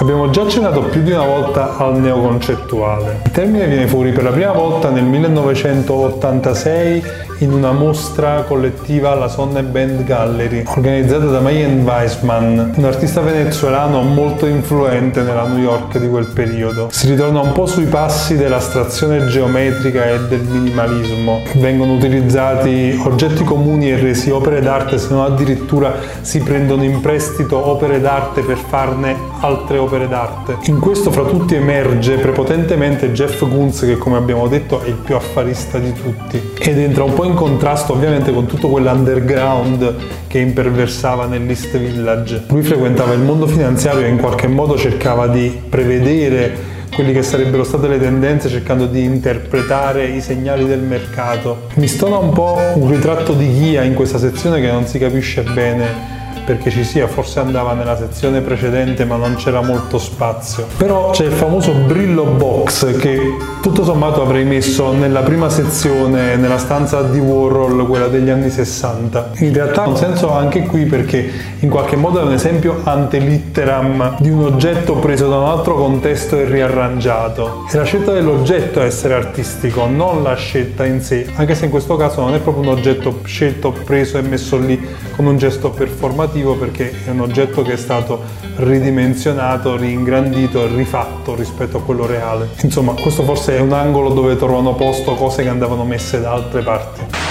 Abbiamo 0.00 0.28
già 0.30 0.42
accennato 0.42 0.80
più 0.80 1.04
di 1.04 1.12
una 1.12 1.24
volta 1.24 1.76
al 1.76 2.00
neoconcettuale. 2.00 3.20
Il 3.26 3.30
termine 3.30 3.68
viene 3.68 3.86
fuori 3.86 4.10
per 4.10 4.24
la 4.24 4.32
prima 4.32 4.50
volta 4.50 4.90
nel 4.90 5.04
1986 5.04 7.02
in 7.44 7.52
una 7.52 7.72
mostra 7.72 8.42
collettiva 8.42 9.10
alla 9.10 9.28
Sonne 9.28 9.62
Band 9.62 10.04
Gallery, 10.04 10.64
organizzata 10.66 11.26
da 11.26 11.40
Mayen 11.40 11.82
Weissman, 11.84 12.72
un 12.74 12.84
artista 12.84 13.20
venezuelano 13.20 14.00
molto 14.00 14.46
influente 14.46 15.20
nella 15.20 15.46
New 15.46 15.62
York 15.62 15.98
di 15.98 16.08
quel 16.08 16.26
periodo. 16.26 16.88
Si 16.90 17.06
ritorna 17.06 17.40
un 17.40 17.52
po' 17.52 17.66
sui 17.66 17.84
passi 17.84 18.36
dell'astrazione 18.36 19.26
geometrica 19.26 20.06
e 20.06 20.20
del 20.26 20.40
minimalismo. 20.40 21.42
Vengono 21.56 21.94
utilizzati 21.94 22.98
oggetti 23.04 23.44
comuni 23.44 23.90
e 23.90 23.96
resi 23.98 24.30
opere 24.30 24.62
d'arte, 24.62 24.96
se 24.96 25.12
non 25.12 25.24
addirittura 25.24 25.94
si 26.22 26.40
prendono 26.40 26.82
in 26.82 27.02
prestito 27.02 27.58
opere 27.58 28.00
d'arte 28.00 28.40
per 28.40 28.56
farne 28.56 29.14
altre 29.40 29.76
opere 29.76 30.08
d'arte. 30.08 30.56
In 30.70 30.80
questo 30.80 31.10
fra 31.10 31.24
tutti 31.24 31.54
emerge 31.54 32.16
prepotentemente 32.16 33.12
Jeff 33.12 33.40
Koons 33.40 33.80
che 33.80 33.98
come 33.98 34.16
abbiamo 34.16 34.48
detto 34.48 34.80
è 34.80 34.88
il 34.88 34.94
più 34.94 35.14
affarista 35.14 35.78
di 35.78 35.92
tutti 35.92 36.52
ed 36.58 36.78
entra 36.78 37.04
un 37.04 37.12
po' 37.12 37.24
in 37.24 37.33
contrasto 37.34 37.92
ovviamente 37.92 38.32
con 38.32 38.46
tutto 38.46 38.68
quell'underground 38.68 39.94
che 40.26 40.38
imperversava 40.38 41.26
nell'East 41.26 41.76
Village. 41.76 42.44
Lui 42.48 42.62
frequentava 42.62 43.12
il 43.12 43.20
mondo 43.20 43.46
finanziario 43.46 44.04
e 44.04 44.08
in 44.08 44.18
qualche 44.18 44.46
modo 44.46 44.76
cercava 44.76 45.26
di 45.26 45.60
prevedere 45.68 46.72
quelli 46.94 47.12
che 47.12 47.22
sarebbero 47.22 47.64
state 47.64 47.88
le 47.88 47.98
tendenze 47.98 48.48
cercando 48.48 48.86
di 48.86 49.02
interpretare 49.02 50.06
i 50.06 50.20
segnali 50.20 50.64
del 50.66 50.80
mercato. 50.80 51.66
Mi 51.74 51.88
stona 51.88 52.16
un 52.16 52.32
po' 52.32 52.58
un 52.74 52.88
ritratto 52.88 53.32
di 53.32 53.46
Ghia 53.46 53.82
in 53.82 53.94
questa 53.94 54.18
sezione 54.18 54.60
che 54.60 54.70
non 54.70 54.86
si 54.86 54.98
capisce 54.98 55.42
bene 55.42 56.22
perché 56.44 56.70
ci 56.70 56.84
sia, 56.84 57.06
forse 57.06 57.40
andava 57.40 57.72
nella 57.72 57.96
sezione 57.96 58.40
precedente 58.40 59.04
ma 59.04 59.16
non 59.16 59.34
c'era 59.36 59.62
molto 59.62 59.98
spazio. 59.98 60.66
Però 60.76 61.10
c'è 61.10 61.24
il 61.24 61.32
famoso 61.32 61.72
Brillo 61.72 62.24
Box 62.24 62.96
che 62.98 63.36
tutto 63.62 63.84
sommato 63.84 64.22
avrei 64.22 64.44
messo 64.44 64.92
nella 64.92 65.22
prima 65.22 65.48
sezione, 65.48 66.36
nella 66.36 66.58
stanza 66.58 67.02
di 67.02 67.18
Warhol, 67.18 67.86
quella 67.86 68.08
degli 68.08 68.28
anni 68.28 68.50
60. 68.50 69.30
In 69.38 69.52
realtà 69.52 69.84
ha 69.84 69.88
un 69.88 69.96
senso 69.96 70.30
anche 70.32 70.62
qui 70.66 70.84
perché 70.84 71.30
in 71.60 71.70
qualche 71.70 71.96
modo 71.96 72.20
è 72.20 72.22
un 72.24 72.32
esempio 72.32 72.80
antelitteram 72.82 74.16
di 74.18 74.28
un 74.30 74.44
oggetto 74.44 74.94
preso 74.96 75.28
da 75.28 75.38
un 75.38 75.48
altro 75.48 75.74
contesto 75.76 76.36
e 76.36 76.44
riarrangiato. 76.44 77.64
È 77.70 77.76
la 77.76 77.84
scelta 77.84 78.12
dell'oggetto 78.12 78.80
a 78.80 78.84
essere 78.84 79.14
artistico, 79.14 79.86
non 79.86 80.22
la 80.22 80.34
scelta 80.34 80.84
in 80.84 81.00
sé, 81.00 81.26
anche 81.36 81.54
se 81.54 81.64
in 81.64 81.70
questo 81.70 81.96
caso 81.96 82.20
non 82.20 82.34
è 82.34 82.38
proprio 82.38 82.64
un 82.64 82.76
oggetto 82.76 83.20
scelto, 83.24 83.72
preso 83.72 84.18
e 84.18 84.22
messo 84.22 84.58
lì 84.58 84.78
come 85.16 85.30
un 85.30 85.38
gesto 85.38 85.70
performativo 85.70 86.32
innovativo 86.34 86.56
perché 86.56 87.04
è 87.04 87.10
un 87.10 87.20
oggetto 87.20 87.62
che 87.62 87.74
è 87.74 87.76
stato 87.76 88.22
ridimensionato, 88.56 89.76
ringrandito 89.76 90.64
e 90.64 90.74
rifatto 90.74 91.34
rispetto 91.34 91.78
a 91.78 91.82
quello 91.82 92.06
reale. 92.06 92.50
Insomma, 92.62 92.92
questo 92.92 93.22
forse 93.22 93.56
è 93.56 93.60
un 93.60 93.72
angolo 93.72 94.10
dove 94.10 94.36
trovano 94.36 94.74
posto 94.74 95.14
cose 95.14 95.42
che 95.42 95.48
andavano 95.48 95.84
messe 95.84 96.20
da 96.20 96.32
altre 96.32 96.62
parti. 96.62 97.23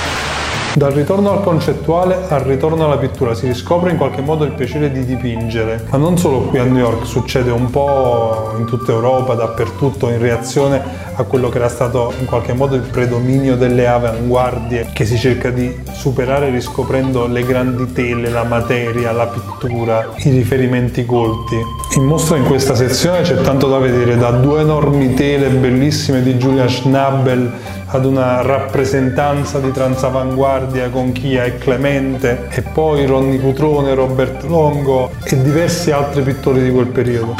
Dal 0.75 0.91
ritorno 0.91 1.29
al 1.29 1.43
concettuale 1.43 2.25
al 2.29 2.41
ritorno 2.41 2.85
alla 2.85 2.97
pittura 2.97 3.35
si 3.35 3.45
riscopre 3.45 3.91
in 3.91 3.97
qualche 3.97 4.21
modo 4.21 4.43
il 4.43 4.53
piacere 4.53 4.91
di 4.91 5.05
dipingere, 5.05 5.85
ma 5.91 5.97
non 5.97 6.17
solo 6.17 6.39
qui 6.39 6.57
a 6.57 6.63
New 6.63 6.77
York, 6.77 7.05
succede 7.05 7.51
un 7.51 7.69
po' 7.69 8.55
in 8.57 8.65
tutta 8.65 8.91
Europa, 8.91 9.35
dappertutto, 9.35 10.09
in 10.09 10.17
reazione 10.17 10.81
a 11.13 11.23
quello 11.25 11.49
che 11.49 11.57
era 11.57 11.69
stato 11.69 12.11
in 12.19 12.25
qualche 12.25 12.53
modo 12.53 12.73
il 12.73 12.81
predominio 12.81 13.55
delle 13.55 13.85
avanguardie 13.85 14.89
che 14.93 15.05
si 15.05 15.15
cerca 15.15 15.51
di 15.51 15.71
superare 15.91 16.49
riscoprendo 16.49 17.27
le 17.27 17.45
grandi 17.45 17.91
tele, 17.93 18.29
la 18.29 18.43
materia, 18.43 19.11
la 19.11 19.27
pittura, 19.27 20.09
i 20.23 20.31
riferimenti 20.31 21.05
colti. 21.05 21.55
In 21.97 22.03
mostra 22.03 22.35
in 22.35 22.45
questa 22.45 22.73
sezione 22.73 23.21
c'è 23.21 23.39
tanto 23.41 23.67
da 23.67 23.77
vedere, 23.77 24.17
da 24.17 24.31
due 24.31 24.61
enormi 24.61 25.13
tele 25.13 25.49
bellissime 25.49 26.23
di 26.23 26.33
Julian 26.33 26.67
Schnabel 26.67 27.51
ad 27.85 28.05
una 28.05 28.41
rappresentanza 28.41 29.59
di 29.59 29.71
transavanguardia 29.71 30.61
con 30.91 31.11
Chia 31.11 31.43
e 31.43 31.57
Clemente 31.57 32.47
e 32.49 32.61
poi 32.61 33.05
Ronny 33.05 33.39
Cutrone, 33.39 33.93
Robert 33.93 34.43
Longo 34.43 35.11
e 35.23 35.41
diversi 35.41 35.91
altri 35.91 36.21
pittori 36.21 36.63
di 36.63 36.71
quel 36.71 36.87
periodo. 36.87 37.35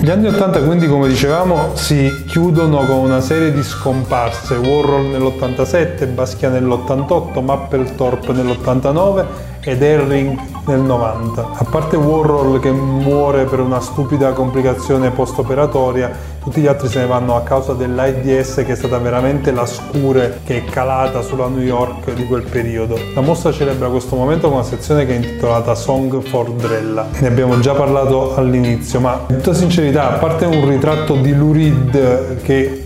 Gli 0.00 0.08
anni 0.08 0.28
80 0.28 0.62
quindi 0.62 0.86
come 0.86 1.08
dicevamo 1.08 1.76
si 1.76 2.24
chiudono 2.26 2.86
con 2.86 2.96
una 2.96 3.20
serie 3.20 3.52
di 3.52 3.62
scomparse, 3.62 4.54
Warhol 4.54 5.06
nell'87, 5.06 6.12
Basquiat 6.12 6.52
nell'88, 6.52 7.42
Mapplethorpe 7.42 8.32
nell'89 8.32 9.49
ed 9.62 9.82
Herring 9.82 10.38
nel 10.66 10.80
90. 10.80 11.50
A 11.54 11.64
parte 11.64 11.96
Warhol 11.96 12.60
che 12.60 12.70
muore 12.70 13.44
per 13.44 13.60
una 13.60 13.80
stupida 13.80 14.32
complicazione 14.32 15.10
post-operatoria, 15.10 16.10
tutti 16.42 16.60
gli 16.60 16.66
altri 16.66 16.88
se 16.88 17.00
ne 17.00 17.06
vanno 17.06 17.36
a 17.36 17.42
causa 17.42 17.74
dell'AIDS 17.74 18.62
che 18.64 18.72
è 18.72 18.74
stata 18.74 18.98
veramente 18.98 19.52
la 19.52 19.66
scure 19.66 20.40
che 20.44 20.58
è 20.58 20.64
calata 20.64 21.22
sulla 21.22 21.48
New 21.48 21.62
York 21.62 22.12
di 22.14 22.24
quel 22.26 22.42
periodo. 22.42 22.98
La 23.14 23.20
mostra 23.20 23.52
celebra 23.52 23.88
questo 23.88 24.16
momento 24.16 24.48
con 24.48 24.58
una 24.58 24.66
sezione 24.66 25.04
che 25.04 25.12
è 25.12 25.16
intitolata 25.16 25.74
Song 25.74 26.22
for 26.22 26.50
Drella. 26.52 27.08
Ne 27.18 27.26
abbiamo 27.26 27.58
già 27.60 27.74
parlato 27.74 28.34
all'inizio, 28.36 29.00
ma 29.00 29.24
in 29.28 29.36
tutta 29.36 29.54
sincerità, 29.54 30.14
a 30.14 30.18
parte 30.18 30.46
un 30.46 30.66
ritratto 30.66 31.16
di 31.16 31.34
Lou 31.34 31.52
Reed 31.52 32.42
che 32.42 32.84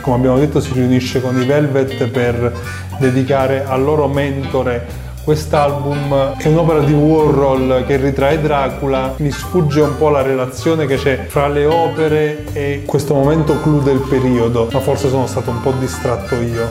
come 0.00 0.16
abbiamo 0.16 0.38
detto 0.38 0.60
si 0.60 0.72
riunisce 0.72 1.20
con 1.20 1.38
i 1.38 1.44
Velvet 1.44 2.08
per 2.08 2.54
dedicare 2.98 3.66
al 3.66 3.82
loro 3.82 4.08
mentore 4.08 5.06
Quest'album 5.28 6.36
è 6.38 6.46
un'opera 6.46 6.78
di 6.78 6.94
Warhol 6.94 7.84
che 7.86 7.98
ritrae 7.98 8.40
Dracula, 8.40 9.12
mi 9.18 9.30
sfugge 9.30 9.82
un 9.82 9.98
po' 9.98 10.08
la 10.08 10.22
relazione 10.22 10.86
che 10.86 10.96
c'è 10.96 11.26
fra 11.28 11.48
le 11.48 11.66
opere 11.66 12.46
e 12.54 12.84
questo 12.86 13.12
momento 13.12 13.60
clou 13.60 13.82
del 13.82 13.98
periodo, 14.08 14.70
ma 14.72 14.80
forse 14.80 15.10
sono 15.10 15.26
stato 15.26 15.50
un 15.50 15.60
po' 15.60 15.72
distratto 15.72 16.34
io. 16.36 16.66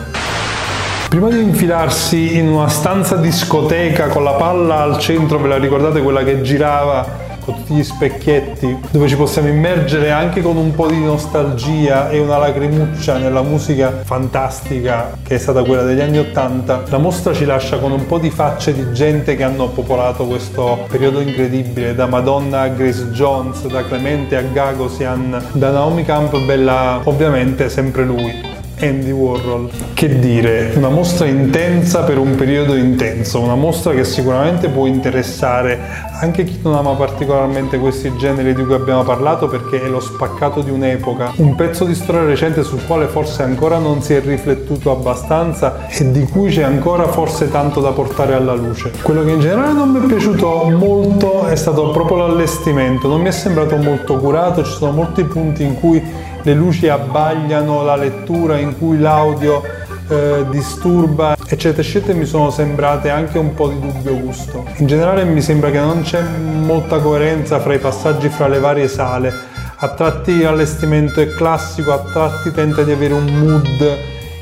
Prima 1.07 1.29
di 1.29 1.39
infilarsi 1.39 2.35
in 2.35 2.47
una 2.47 2.67
stanza 2.67 3.17
discoteca 3.17 4.07
con 4.07 4.23
la 4.23 4.33
palla 4.33 4.81
al 4.81 4.97
centro, 4.97 5.37
ve 5.37 5.49
la 5.49 5.59
ricordate 5.59 6.01
quella 6.01 6.23
che 6.23 6.41
girava 6.41 7.26
con 7.47 7.55
tutti 7.55 7.75
gli 7.75 7.83
specchietti, 7.83 8.77
dove 8.91 9.07
ci 9.07 9.15
possiamo 9.15 9.47
immergere 9.47 10.11
anche 10.11 10.41
con 10.41 10.57
un 10.57 10.75
po' 10.75 10.87
di 10.87 10.99
nostalgia 10.99 12.09
e 12.09 12.19
una 12.19 12.37
lacrimuccia 12.37 13.17
nella 13.17 13.41
musica 13.41 14.01
fantastica 14.03 15.17
che 15.23 15.35
è 15.35 15.37
stata 15.37 15.63
quella 15.63 15.83
degli 15.83 16.01
anni 16.01 16.17
Ottanta, 16.17 16.83
la 16.89 16.97
mostra 16.97 17.33
ci 17.33 17.45
lascia 17.45 17.79
con 17.79 17.93
un 17.93 18.05
po' 18.05 18.17
di 18.17 18.29
facce 18.29 18.73
di 18.73 18.91
gente 18.91 19.37
che 19.37 19.43
hanno 19.43 19.69
popolato 19.69 20.25
questo 20.25 20.85
periodo 20.89 21.21
incredibile, 21.21 21.95
da 21.95 22.05
Madonna 22.05 22.61
a 22.61 22.67
Grace 22.67 23.11
Jones, 23.11 23.65
da 23.67 23.85
Clemente 23.85 24.35
a 24.35 24.41
Gagosian, 24.41 25.41
da 25.53 25.71
Naomi 25.71 26.03
Campbell 26.03 26.67
a 26.67 26.99
ovviamente 27.05 27.69
sempre 27.69 28.03
lui. 28.03 28.46
Andy 28.79 29.11
Warhol. 29.11 29.69
Che 29.93 30.19
dire, 30.19 30.73
una 30.75 30.89
mostra 30.89 31.25
intensa 31.25 32.03
per 32.03 32.17
un 32.17 32.35
periodo 32.35 32.75
intenso, 32.75 33.39
una 33.39 33.55
mostra 33.55 33.93
che 33.93 34.03
sicuramente 34.03 34.69
può 34.69 34.85
interessare 34.85 36.07
anche 36.19 36.43
chi 36.45 36.59
non 36.63 36.73
ama 36.73 36.93
particolarmente 36.93 37.77
questi 37.77 38.11
generi 38.17 38.55
di 38.55 38.65
cui 38.65 38.73
abbiamo 38.73 39.03
parlato 39.03 39.47
perché 39.47 39.83
è 39.83 39.87
lo 39.87 39.99
spaccato 39.99 40.61
di 40.61 40.71
un'epoca, 40.71 41.33
un 41.37 41.53
pezzo 41.53 41.85
di 41.85 41.93
storia 41.93 42.23
recente 42.23 42.63
sul 42.63 42.83
quale 42.85 43.05
forse 43.05 43.43
ancora 43.43 43.77
non 43.77 44.01
si 44.01 44.13
è 44.13 44.21
riflettuto 44.21 44.91
abbastanza 44.91 45.87
e 45.87 46.11
di 46.11 46.23
cui 46.23 46.49
c'è 46.49 46.63
ancora 46.63 47.07
forse 47.07 47.51
tanto 47.51 47.81
da 47.81 47.91
portare 47.91 48.33
alla 48.33 48.55
luce. 48.55 48.91
Quello 49.01 49.23
che 49.23 49.31
in 49.31 49.39
generale 49.39 49.73
non 49.73 49.89
mi 49.91 50.03
è 50.03 50.07
piaciuto 50.07 50.69
molto 50.69 51.45
è 51.45 51.55
stato 51.55 51.91
proprio 51.91 52.17
l'allestimento, 52.17 53.07
non 53.07 53.21
mi 53.21 53.27
è 53.27 53.31
sembrato 53.31 53.75
molto 53.77 54.17
curato, 54.17 54.63
ci 54.63 54.71
sono 54.71 54.91
molti 54.91 55.23
punti 55.23 55.63
in 55.63 55.79
cui 55.79 56.01
le 56.47 56.53
luci 56.53 56.87
abbagliano 56.87 57.83
la 57.83 57.97
lettura, 57.97 58.57
in 58.57 58.77
cui 58.77 58.99
l'audio 58.99 59.61
eh, 60.07 60.45
disturba, 60.49 61.35
eccetera, 61.45 61.81
eccetera, 61.81 62.17
mi 62.17 62.23
sono 62.23 62.51
sembrate 62.51 63.09
anche 63.09 63.37
un 63.37 63.53
po' 63.53 63.67
di 63.67 63.79
dubbio 63.81 64.17
gusto. 64.17 64.63
In 64.77 64.87
generale 64.87 65.25
mi 65.25 65.41
sembra 65.41 65.71
che 65.71 65.79
non 65.79 66.03
c'è 66.03 66.21
molta 66.21 66.99
coerenza 66.99 67.59
fra 67.59 67.73
i 67.73 67.79
passaggi 67.79 68.29
fra 68.29 68.47
le 68.47 68.59
varie 68.59 68.87
sale. 68.87 69.33
A 69.79 69.89
tratti 69.89 70.39
l'allestimento 70.39 71.19
è 71.19 71.27
classico, 71.33 71.91
a 71.91 71.99
tratti 72.13 72.53
tenta 72.53 72.83
di 72.83 72.93
avere 72.93 73.13
un 73.13 73.25
mood 73.25 73.97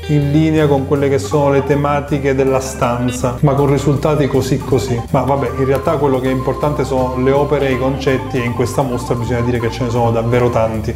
in 0.06 0.30
linea 0.30 0.68
con 0.68 0.86
quelle 0.86 1.08
che 1.08 1.18
sono 1.18 1.50
le 1.50 1.64
tematiche 1.64 2.36
della 2.36 2.60
stanza, 2.60 3.36
ma 3.40 3.54
con 3.54 3.68
risultati 3.68 4.28
così 4.28 4.58
così. 4.58 5.02
Ma 5.10 5.22
vabbè, 5.22 5.58
in 5.58 5.64
realtà 5.64 5.96
quello 5.96 6.20
che 6.20 6.28
è 6.28 6.32
importante 6.32 6.84
sono 6.84 7.20
le 7.20 7.32
opere 7.32 7.66
e 7.66 7.72
i 7.72 7.78
concetti 7.78 8.40
e 8.40 8.44
in 8.44 8.54
questa 8.54 8.82
mostra 8.82 9.16
bisogna 9.16 9.40
dire 9.40 9.58
che 9.58 9.72
ce 9.72 9.82
ne 9.82 9.90
sono 9.90 10.12
davvero 10.12 10.50
tanti. 10.50 10.94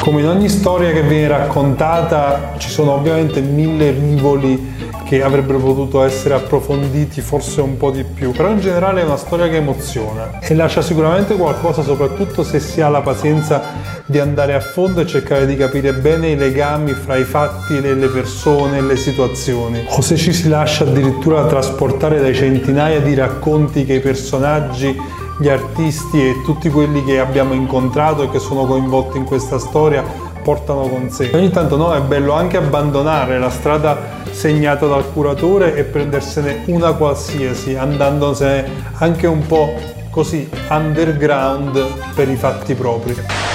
Come 0.00 0.20
in 0.20 0.28
ogni 0.28 0.48
storia 0.48 0.92
che 0.92 1.02
viene 1.02 1.28
raccontata 1.28 2.54
ci 2.56 2.70
sono 2.70 2.92
ovviamente 2.92 3.40
mille 3.40 3.90
rivoli 3.90 4.76
che 5.04 5.22
avrebbero 5.22 5.58
potuto 5.58 6.02
essere 6.02 6.34
approfonditi 6.34 7.20
forse 7.20 7.60
un 7.60 7.76
po' 7.76 7.90
di 7.90 8.04
più, 8.04 8.30
però 8.30 8.50
in 8.50 8.60
generale 8.60 9.00
è 9.00 9.04
una 9.04 9.16
storia 9.16 9.48
che 9.48 9.56
emoziona 9.56 10.38
e 10.40 10.54
lascia 10.54 10.82
sicuramente 10.82 11.34
qualcosa 11.34 11.82
soprattutto 11.82 12.42
se 12.42 12.60
si 12.60 12.80
ha 12.80 12.88
la 12.88 13.00
pazienza 13.00 13.62
di 14.06 14.18
andare 14.18 14.54
a 14.54 14.60
fondo 14.60 15.00
e 15.00 15.06
cercare 15.06 15.46
di 15.46 15.56
capire 15.56 15.92
bene 15.92 16.28
i 16.28 16.36
legami 16.36 16.92
fra 16.92 17.16
i 17.16 17.24
fatti 17.24 17.76
e 17.76 17.94
le 17.94 18.08
persone 18.08 18.78
e 18.78 18.82
le 18.82 18.96
situazioni. 18.96 19.84
O 19.88 20.00
se 20.00 20.16
ci 20.16 20.32
si 20.32 20.48
lascia 20.48 20.84
addirittura 20.84 21.44
trasportare 21.46 22.20
dai 22.20 22.34
centinaia 22.34 23.00
di 23.00 23.14
racconti 23.14 23.84
che 23.84 23.94
i 23.94 24.00
personaggi 24.00 24.96
gli 25.38 25.48
artisti 25.48 26.28
e 26.28 26.42
tutti 26.44 26.68
quelli 26.68 27.04
che 27.04 27.20
abbiamo 27.20 27.54
incontrato 27.54 28.22
e 28.22 28.30
che 28.30 28.38
sono 28.38 28.66
coinvolti 28.66 29.18
in 29.18 29.24
questa 29.24 29.58
storia 29.58 30.02
portano 30.42 30.88
con 30.88 31.10
sé. 31.10 31.30
Ogni 31.34 31.50
tanto 31.50 31.76
no, 31.76 31.94
è 31.94 32.00
bello 32.00 32.32
anche 32.32 32.56
abbandonare 32.56 33.38
la 33.38 33.50
strada 33.50 34.22
segnata 34.30 34.86
dal 34.86 35.12
curatore 35.12 35.74
e 35.74 35.84
prendersene 35.84 36.62
una 36.66 36.92
qualsiasi, 36.92 37.76
andandosene 37.76 38.68
anche 38.94 39.26
un 39.26 39.46
po' 39.46 39.72
così 40.10 40.48
underground 40.70 42.14
per 42.14 42.28
i 42.28 42.36
fatti 42.36 42.74
propri. 42.74 43.47